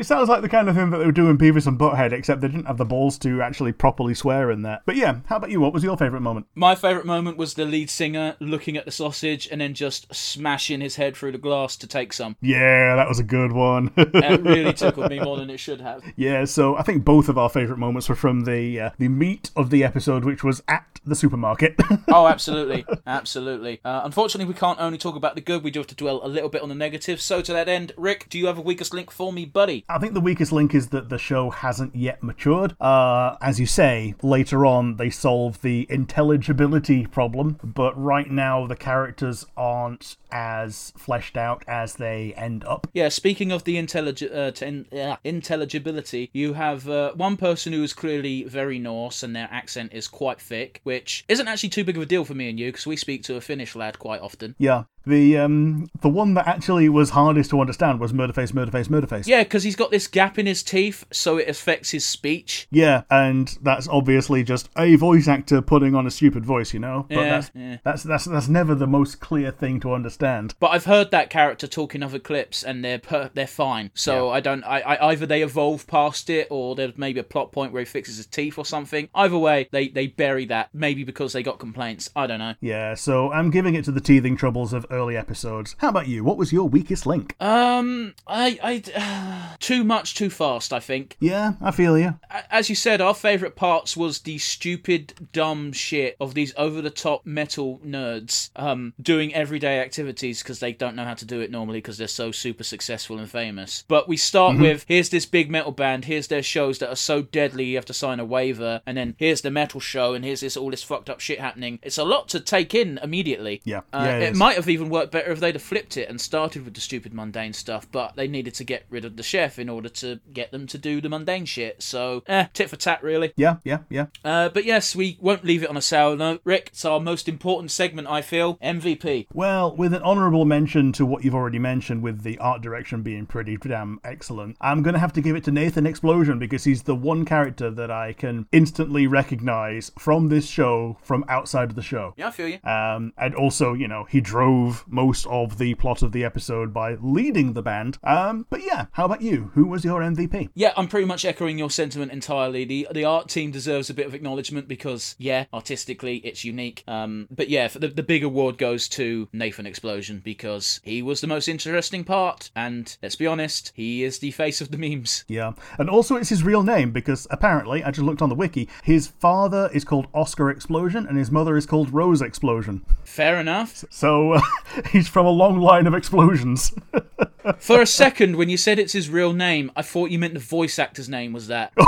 It 0.00 0.06
sounds 0.06 0.30
like 0.30 0.40
the 0.40 0.48
kind 0.48 0.66
of 0.66 0.74
thing 0.74 0.88
that 0.90 0.96
they 0.96 1.04
would 1.04 1.14
do 1.14 1.28
in 1.28 1.36
Beavis 1.36 1.66
and 1.66 1.78
Butthead, 1.78 2.12
except 2.12 2.40
they 2.40 2.48
didn't 2.48 2.64
have 2.64 2.78
the 2.78 2.86
balls 2.86 3.18
to 3.18 3.42
actually 3.42 3.72
properly 3.72 4.14
swear 4.14 4.50
in 4.50 4.62
there. 4.62 4.80
But 4.86 4.96
yeah, 4.96 5.16
how 5.26 5.36
about 5.36 5.50
you? 5.50 5.60
What 5.60 5.74
was 5.74 5.84
your 5.84 5.94
favourite 5.98 6.22
moment? 6.22 6.46
My 6.54 6.74
favourite 6.74 7.04
moment 7.04 7.36
was 7.36 7.52
the 7.52 7.66
lead 7.66 7.90
singer 7.90 8.34
looking 8.40 8.78
at 8.78 8.86
the 8.86 8.92
sausage 8.92 9.46
and 9.52 9.60
then 9.60 9.74
just 9.74 10.12
smashing 10.14 10.80
his 10.80 10.96
head 10.96 11.14
through 11.14 11.32
the 11.32 11.38
glass 11.38 11.76
to 11.76 11.86
take 11.86 12.14
some. 12.14 12.34
Yeah, 12.40 12.96
that 12.96 13.08
was 13.10 13.18
a 13.18 13.24
good 13.24 13.52
one. 13.52 13.92
It 14.30 14.42
really 14.42 14.72
tickled 14.72 15.10
me 15.10 15.20
more 15.20 15.36
than 15.36 15.50
it 15.50 15.58
should 15.58 15.80
have. 15.80 16.02
yeah, 16.16 16.44
so 16.46 16.76
I 16.76 16.82
think 16.82 17.04
both 17.04 17.28
of 17.28 17.36
our 17.36 17.48
favourite 17.48 17.78
moments 17.78 18.08
were 18.08 18.14
from 18.14 18.44
the 18.44 18.80
uh, 18.80 18.90
the 18.98 19.08
meat 19.08 19.50
of 19.56 19.70
the 19.70 19.84
episode, 19.84 20.24
which 20.24 20.42
was 20.44 20.62
at 20.68 21.00
the 21.04 21.14
supermarket. 21.14 21.78
Oh, 22.12 22.26
absolutely. 22.26 22.84
Absolutely. 23.06 23.80
Uh, 23.84 24.02
unfortunately, 24.04 24.29
we 24.38 24.54
can't 24.54 24.80
only 24.80 24.98
talk 24.98 25.16
about 25.16 25.34
the 25.34 25.40
good, 25.40 25.62
we 25.62 25.70
do 25.70 25.80
have 25.80 25.86
to 25.88 25.94
dwell 25.94 26.20
a 26.22 26.28
little 26.28 26.48
bit 26.48 26.62
on 26.62 26.68
the 26.68 26.74
negative. 26.74 27.20
So, 27.20 27.42
to 27.42 27.52
that 27.52 27.68
end, 27.68 27.92
Rick, 27.96 28.26
do 28.28 28.38
you 28.38 28.46
have 28.46 28.58
a 28.58 28.62
weakest 28.62 28.94
link 28.94 29.10
for 29.10 29.32
me, 29.32 29.44
buddy? 29.44 29.84
I 29.88 29.98
think 29.98 30.14
the 30.14 30.20
weakest 30.20 30.52
link 30.52 30.74
is 30.74 30.88
that 30.88 31.08
the 31.08 31.18
show 31.18 31.50
hasn't 31.50 31.94
yet 31.94 32.22
matured. 32.22 32.74
Uh, 32.80 33.36
as 33.40 33.60
you 33.60 33.66
say, 33.66 34.14
later 34.22 34.64
on 34.66 34.96
they 34.96 35.10
solve 35.10 35.60
the 35.62 35.86
intelligibility 35.90 37.06
problem, 37.06 37.58
but 37.62 38.00
right 38.00 38.30
now 38.30 38.66
the 38.66 38.76
characters 38.76 39.46
aren't 39.56 40.16
as 40.32 40.92
fleshed 40.96 41.36
out 41.36 41.64
as 41.66 41.94
they 41.94 42.32
end 42.36 42.64
up. 42.64 42.86
Yeah, 42.92 43.08
speaking 43.08 43.52
of 43.52 43.64
the 43.64 43.76
intellig- 43.76 44.30
uh, 44.30 44.96
uh, 44.96 45.16
intelligibility, 45.24 46.30
you 46.32 46.54
have 46.54 46.88
uh, 46.88 47.12
one 47.14 47.36
person 47.36 47.72
who 47.72 47.82
is 47.82 47.92
clearly 47.92 48.44
very 48.44 48.78
Norse 48.78 49.22
and 49.22 49.34
their 49.34 49.48
accent 49.50 49.92
is 49.92 50.08
quite 50.08 50.40
thick, 50.40 50.80
which 50.84 51.24
isn't 51.28 51.48
actually 51.48 51.70
too 51.70 51.84
big 51.84 51.96
of 51.96 52.02
a 52.02 52.06
deal 52.06 52.24
for 52.24 52.34
me 52.34 52.48
and 52.48 52.58
you 52.58 52.68
because 52.68 52.86
we 52.86 52.96
speak 52.96 53.22
to 53.24 53.36
a 53.36 53.40
Finnish 53.40 53.74
lad 53.74 53.98
quite 53.98 54.19
often. 54.20 54.54
Yeah. 54.58 54.84
The 55.10 55.38
um 55.38 55.90
the 56.00 56.08
one 56.08 56.34
that 56.34 56.46
actually 56.46 56.88
was 56.88 57.10
hardest 57.10 57.50
to 57.50 57.60
understand 57.60 57.98
was 58.00 58.12
Murderface, 58.12 58.52
Murderface, 58.52 58.86
Murderface. 58.86 59.26
Yeah, 59.26 59.42
because 59.42 59.64
he's 59.64 59.76
got 59.76 59.90
this 59.90 60.06
gap 60.06 60.38
in 60.38 60.46
his 60.46 60.62
teeth, 60.62 61.04
so 61.10 61.36
it 61.36 61.48
affects 61.48 61.90
his 61.90 62.04
speech. 62.06 62.68
Yeah, 62.70 63.02
and 63.10 63.58
that's 63.62 63.88
obviously 63.88 64.44
just 64.44 64.68
a 64.78 64.94
voice 64.96 65.26
actor 65.28 65.60
putting 65.62 65.94
on 65.94 66.06
a 66.06 66.10
stupid 66.10 66.46
voice, 66.46 66.72
you 66.72 66.80
know. 66.80 67.06
But 67.08 67.16
Yeah, 67.16 67.30
that's, 67.30 67.50
yeah. 67.54 67.76
that's 67.82 68.02
that's 68.04 68.24
that's 68.26 68.48
never 68.48 68.74
the 68.74 68.86
most 68.86 69.20
clear 69.20 69.50
thing 69.50 69.80
to 69.80 69.92
understand. 69.92 70.54
But 70.60 70.68
I've 70.68 70.84
heard 70.84 71.10
that 71.10 71.28
character 71.28 71.66
talk 71.66 71.94
in 71.94 72.02
other 72.02 72.18
clips, 72.20 72.62
and 72.62 72.84
they're 72.84 72.98
per- 73.00 73.30
they're 73.34 73.46
fine. 73.46 73.90
So 73.94 74.30
I 74.30 74.40
don't. 74.40 74.62
I, 74.64 74.80
I 74.80 75.10
either 75.10 75.26
they 75.26 75.42
evolve 75.42 75.86
past 75.88 76.30
it, 76.30 76.46
or 76.50 76.76
there's 76.76 76.96
maybe 76.96 77.18
a 77.18 77.24
plot 77.24 77.50
point 77.50 77.72
where 77.72 77.80
he 77.80 77.86
fixes 77.86 78.16
his 78.16 78.26
teeth 78.26 78.58
or 78.58 78.64
something. 78.64 79.08
Either 79.14 79.38
way, 79.38 79.68
they 79.72 79.88
they 79.88 80.06
bury 80.06 80.44
that. 80.46 80.68
Maybe 80.72 81.02
because 81.02 81.32
they 81.32 81.42
got 81.42 81.58
complaints. 81.58 82.08
I 82.14 82.26
don't 82.28 82.38
know. 82.38 82.54
Yeah, 82.60 82.94
so 82.94 83.32
I'm 83.32 83.50
giving 83.50 83.74
it 83.74 83.84
to 83.86 83.92
the 83.92 84.00
teething 84.00 84.36
troubles 84.36 84.72
of 84.72 84.86
early 84.90 84.99
episodes. 85.08 85.74
How 85.78 85.88
about 85.88 86.08
you? 86.08 86.22
What 86.24 86.36
was 86.36 86.52
your 86.52 86.68
weakest 86.68 87.06
link? 87.06 87.34
Um, 87.40 88.14
I 88.26 88.58
I 88.62 89.56
too 89.60 89.84
much 89.84 90.14
too 90.14 90.30
fast. 90.30 90.72
I 90.72 90.80
think. 90.80 91.16
Yeah, 91.20 91.52
I 91.60 91.70
feel 91.70 91.98
you. 91.98 92.18
As 92.50 92.68
you 92.68 92.74
said, 92.76 93.00
our 93.00 93.14
favourite 93.14 93.56
parts 93.56 93.96
was 93.96 94.20
the 94.20 94.38
stupid, 94.38 95.28
dumb 95.32 95.72
shit 95.72 96.16
of 96.20 96.34
these 96.34 96.52
over-the-top 96.56 97.26
metal 97.26 97.80
nerds 97.84 98.50
um, 98.56 98.92
doing 99.00 99.34
everyday 99.34 99.80
activities 99.80 100.42
because 100.42 100.60
they 100.60 100.72
don't 100.72 100.96
know 100.96 101.04
how 101.04 101.14
to 101.14 101.24
do 101.24 101.40
it 101.40 101.50
normally 101.50 101.78
because 101.78 101.98
they're 101.98 102.08
so 102.08 102.30
super 102.30 102.64
successful 102.64 103.18
and 103.18 103.30
famous. 103.30 103.84
But 103.88 104.08
we 104.08 104.16
start 104.16 104.58
with 104.58 104.84
here's 104.88 105.08
this 105.08 105.26
big 105.26 105.50
metal 105.50 105.72
band, 105.72 106.04
here's 106.04 106.28
their 106.28 106.42
shows 106.42 106.78
that 106.78 106.88
are 106.88 106.96
so 106.96 107.22
deadly 107.22 107.64
you 107.64 107.76
have 107.76 107.84
to 107.86 107.94
sign 107.94 108.20
a 108.20 108.24
waiver, 108.24 108.82
and 108.86 108.96
then 108.96 109.14
here's 109.18 109.40
the 109.40 109.50
metal 109.50 109.80
show, 109.80 110.14
and 110.14 110.24
here's 110.24 110.40
this 110.40 110.56
all 110.56 110.70
this 110.70 110.82
fucked 110.82 111.10
up 111.10 111.20
shit 111.20 111.40
happening. 111.40 111.78
It's 111.82 111.98
a 111.98 112.04
lot 112.04 112.28
to 112.28 112.40
take 112.40 112.74
in 112.74 112.98
immediately. 113.02 113.60
Yeah. 113.64 113.80
Uh, 113.92 114.04
Yeah, 114.04 114.16
it 114.18 114.22
it 114.30 114.36
might 114.36 114.56
have 114.56 114.68
even 114.68 114.79
worked 114.88 115.12
better 115.12 115.32
if 115.32 115.40
they'd 115.40 115.54
have 115.54 115.62
flipped 115.62 115.96
it 115.96 116.08
and 116.08 116.20
started 116.20 116.64
with 116.64 116.74
the 116.74 116.80
stupid 116.80 117.12
mundane 117.12 117.52
stuff, 117.52 117.86
but 117.90 118.16
they 118.16 118.28
needed 118.28 118.54
to 118.54 118.64
get 118.64 118.86
rid 118.88 119.04
of 119.04 119.16
the 119.16 119.22
chef 119.22 119.58
in 119.58 119.68
order 119.68 119.88
to 119.88 120.20
get 120.32 120.50
them 120.52 120.66
to 120.68 120.78
do 120.78 121.00
the 121.00 121.08
mundane 121.08 121.44
shit. 121.44 121.82
So, 121.82 122.22
eh, 122.26 122.46
tit 122.52 122.70
for 122.70 122.76
tat, 122.76 123.02
really. 123.02 123.32
Yeah, 123.36 123.56
yeah, 123.64 123.78
yeah. 123.88 124.06
Uh, 124.24 124.48
but 124.48 124.64
yes, 124.64 124.96
we 124.96 125.18
won't 125.20 125.44
leave 125.44 125.62
it 125.62 125.70
on 125.70 125.76
a 125.76 125.82
sour 125.82 126.16
note. 126.16 126.40
Rick, 126.44 126.70
it's 126.72 126.84
our 126.84 127.00
most 127.00 127.28
important 127.28 127.70
segment, 127.70 128.08
I 128.08 128.22
feel. 128.22 128.56
MVP. 128.56 129.26
Well, 129.32 129.74
with 129.74 129.92
an 129.94 130.02
honourable 130.02 130.44
mention 130.44 130.92
to 130.92 131.04
what 131.04 131.24
you've 131.24 131.34
already 131.34 131.58
mentioned, 131.58 132.02
with 132.02 132.22
the 132.22 132.38
art 132.38 132.62
direction 132.62 133.02
being 133.02 133.26
pretty 133.26 133.56
damn 133.56 134.00
excellent, 134.04 134.56
I'm 134.60 134.82
going 134.82 134.94
to 134.94 135.00
have 135.00 135.12
to 135.14 135.20
give 135.20 135.36
it 135.36 135.44
to 135.44 135.50
Nathan 135.50 135.86
Explosion 135.86 136.38
because 136.38 136.64
he's 136.64 136.82
the 136.84 136.94
one 136.94 137.24
character 137.24 137.70
that 137.70 137.90
I 137.90 138.12
can 138.12 138.46
instantly 138.52 139.06
recognise 139.06 139.90
from 139.98 140.28
this 140.28 140.46
show 140.46 140.98
from 141.02 141.24
outside 141.28 141.70
of 141.70 141.76
the 141.76 141.82
show. 141.82 142.14
Yeah, 142.16 142.28
I 142.28 142.30
feel 142.30 142.48
you. 142.48 142.58
Um, 142.64 143.12
and 143.16 143.34
also, 143.34 143.74
you 143.74 143.88
know, 143.88 144.04
he 144.04 144.20
drove 144.20 144.69
most 144.86 145.26
of 145.26 145.58
the 145.58 145.74
plot 145.74 146.02
of 146.02 146.12
the 146.12 146.24
episode 146.24 146.72
by 146.72 146.96
leading 147.00 147.52
the 147.52 147.62
band. 147.62 147.98
Um, 148.02 148.46
but 148.50 148.64
yeah, 148.64 148.86
how 148.92 149.04
about 149.04 149.22
you? 149.22 149.50
Who 149.54 149.66
was 149.66 149.84
your 149.84 150.00
MVP? 150.00 150.50
Yeah, 150.54 150.72
I'm 150.76 150.88
pretty 150.88 151.06
much 151.06 151.24
echoing 151.24 151.58
your 151.58 151.70
sentiment 151.70 152.12
entirely. 152.12 152.64
The 152.64 152.88
the 152.92 153.04
art 153.04 153.28
team 153.28 153.50
deserves 153.50 153.90
a 153.90 153.94
bit 153.94 154.06
of 154.06 154.14
acknowledgement 154.14 154.68
because, 154.68 155.16
yeah, 155.18 155.46
artistically 155.52 156.16
it's 156.18 156.44
unique. 156.44 156.84
Um, 156.86 157.28
but 157.30 157.48
yeah, 157.48 157.68
for 157.68 157.78
the, 157.78 157.88
the 157.88 158.02
big 158.02 158.24
award 158.24 158.58
goes 158.58 158.88
to 158.90 159.28
Nathan 159.32 159.66
Explosion 159.66 160.20
because 160.24 160.80
he 160.82 161.02
was 161.02 161.20
the 161.20 161.26
most 161.26 161.48
interesting 161.48 162.04
part, 162.04 162.50
and 162.54 162.96
let's 163.02 163.16
be 163.16 163.26
honest, 163.26 163.72
he 163.74 164.02
is 164.02 164.18
the 164.18 164.30
face 164.30 164.60
of 164.60 164.70
the 164.70 164.78
memes. 164.78 165.24
Yeah, 165.28 165.52
and 165.78 165.90
also 165.90 166.16
it's 166.16 166.30
his 166.30 166.42
real 166.42 166.62
name 166.62 166.90
because 166.92 167.26
apparently, 167.30 167.82
I 167.84 167.90
just 167.90 168.04
looked 168.04 168.22
on 168.22 168.28
the 168.28 168.34
wiki, 168.34 168.68
his 168.82 169.06
father 169.06 169.70
is 169.72 169.84
called 169.84 170.06
Oscar 170.14 170.50
Explosion 170.50 171.06
and 171.06 171.16
his 171.16 171.30
mother 171.30 171.56
is 171.56 171.66
called 171.66 171.92
Rose 171.92 172.22
Explosion. 172.22 172.84
Fair 173.04 173.38
enough. 173.40 173.84
So 173.90 174.32
uh, 174.32 174.40
he's 174.92 175.08
from 175.08 175.26
a 175.26 175.30
long 175.30 175.58
line 175.58 175.86
of 175.86 175.94
explosions. 175.94 176.74
For 177.58 177.80
a 177.80 177.86
second, 177.86 178.36
when 178.36 178.48
you 178.50 178.56
said 178.56 178.78
it's 178.78 178.92
his 178.92 179.08
real 179.08 179.32
name, 179.32 179.72
I 179.74 179.82
thought 179.82 180.10
you 180.10 180.18
meant 180.18 180.34
the 180.34 180.40
voice 180.40 180.78
actor's 180.78 181.08
name 181.08 181.32
was 181.32 181.46
that. 181.46 181.72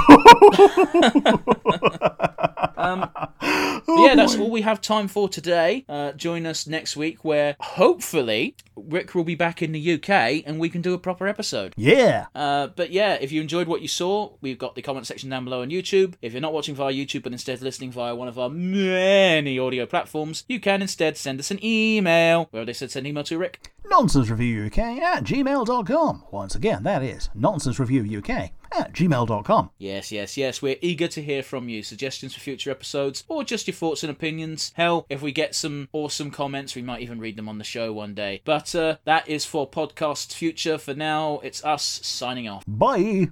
um, 2.76 3.10
but 3.86 4.00
yeah, 4.00 4.14
that's 4.14 4.36
all 4.36 4.50
we 4.50 4.62
have 4.62 4.80
time 4.80 5.08
for 5.08 5.28
today. 5.28 5.84
Uh, 5.88 6.12
join 6.12 6.46
us 6.46 6.66
next 6.66 6.96
week, 6.96 7.22
where 7.22 7.56
hopefully 7.60 8.56
Rick 8.76 9.14
will 9.14 9.24
be 9.24 9.34
back 9.34 9.62
in 9.62 9.72
the 9.72 9.94
UK 9.94 10.42
and 10.46 10.58
we 10.58 10.68
can 10.68 10.80
do 10.80 10.94
a 10.94 10.98
proper 10.98 11.28
episode. 11.28 11.74
yeah. 11.76 12.26
Uh, 12.34 12.68
but 12.68 12.90
yeah, 12.90 13.14
if 13.20 13.30
you 13.32 13.40
enjoyed 13.40 13.68
what 13.68 13.82
you 13.82 13.88
saw, 13.88 14.32
we've 14.40 14.58
got 14.58 14.74
the 14.74 14.82
comment 14.82 15.06
section 15.06 15.28
down 15.28 15.44
below 15.44 15.62
on 15.62 15.70
YouTube. 15.70 16.14
If 16.22 16.32
you're 16.32 16.40
not 16.40 16.52
watching 16.52 16.74
via 16.74 16.92
YouTube 16.92 17.22
but 17.22 17.32
instead 17.32 17.60
listening 17.60 17.92
via 17.92 18.14
one 18.14 18.28
of 18.28 18.38
our 18.38 18.48
many 18.48 19.58
audio 19.58 19.86
platforms, 19.86 20.44
you 20.48 20.60
can 20.60 20.80
instead 20.82 21.16
send 21.16 21.40
us 21.40 21.50
an 21.50 21.62
email. 21.64 22.48
Where 22.62 22.66
they 22.66 22.72
said 22.74 22.92
send 22.92 23.08
email 23.08 23.24
to 23.24 23.38
Rick. 23.38 23.72
Nonsense 23.90 24.30
Review 24.30 24.66
UK 24.66 24.78
at 24.78 25.24
gmail.com. 25.24 26.22
Once 26.30 26.54
again, 26.54 26.84
that 26.84 27.02
is 27.02 27.28
Nonsense 27.34 27.80
Review 27.80 28.18
UK 28.18 28.52
at 28.70 28.92
gmail.com. 28.92 29.70
Yes, 29.78 30.12
yes, 30.12 30.36
yes. 30.36 30.62
We're 30.62 30.76
eager 30.80 31.08
to 31.08 31.20
hear 31.20 31.42
from 31.42 31.68
you. 31.68 31.82
Suggestions 31.82 32.34
for 32.34 32.40
future 32.40 32.70
episodes 32.70 33.24
or 33.26 33.42
just 33.42 33.66
your 33.66 33.74
thoughts 33.74 34.04
and 34.04 34.12
opinions. 34.12 34.72
Hell, 34.76 35.06
if 35.08 35.22
we 35.22 35.32
get 35.32 35.56
some 35.56 35.88
awesome 35.92 36.30
comments, 36.30 36.76
we 36.76 36.82
might 36.82 37.02
even 37.02 37.18
read 37.18 37.34
them 37.34 37.48
on 37.48 37.58
the 37.58 37.64
show 37.64 37.92
one 37.92 38.14
day. 38.14 38.42
But 38.44 38.72
uh, 38.76 38.98
that 39.06 39.28
is 39.28 39.44
for 39.44 39.68
podcast 39.68 40.32
future. 40.32 40.78
For 40.78 40.94
now, 40.94 41.40
it's 41.42 41.64
us 41.64 41.82
signing 42.04 42.48
off. 42.48 42.62
Bye. 42.68 43.30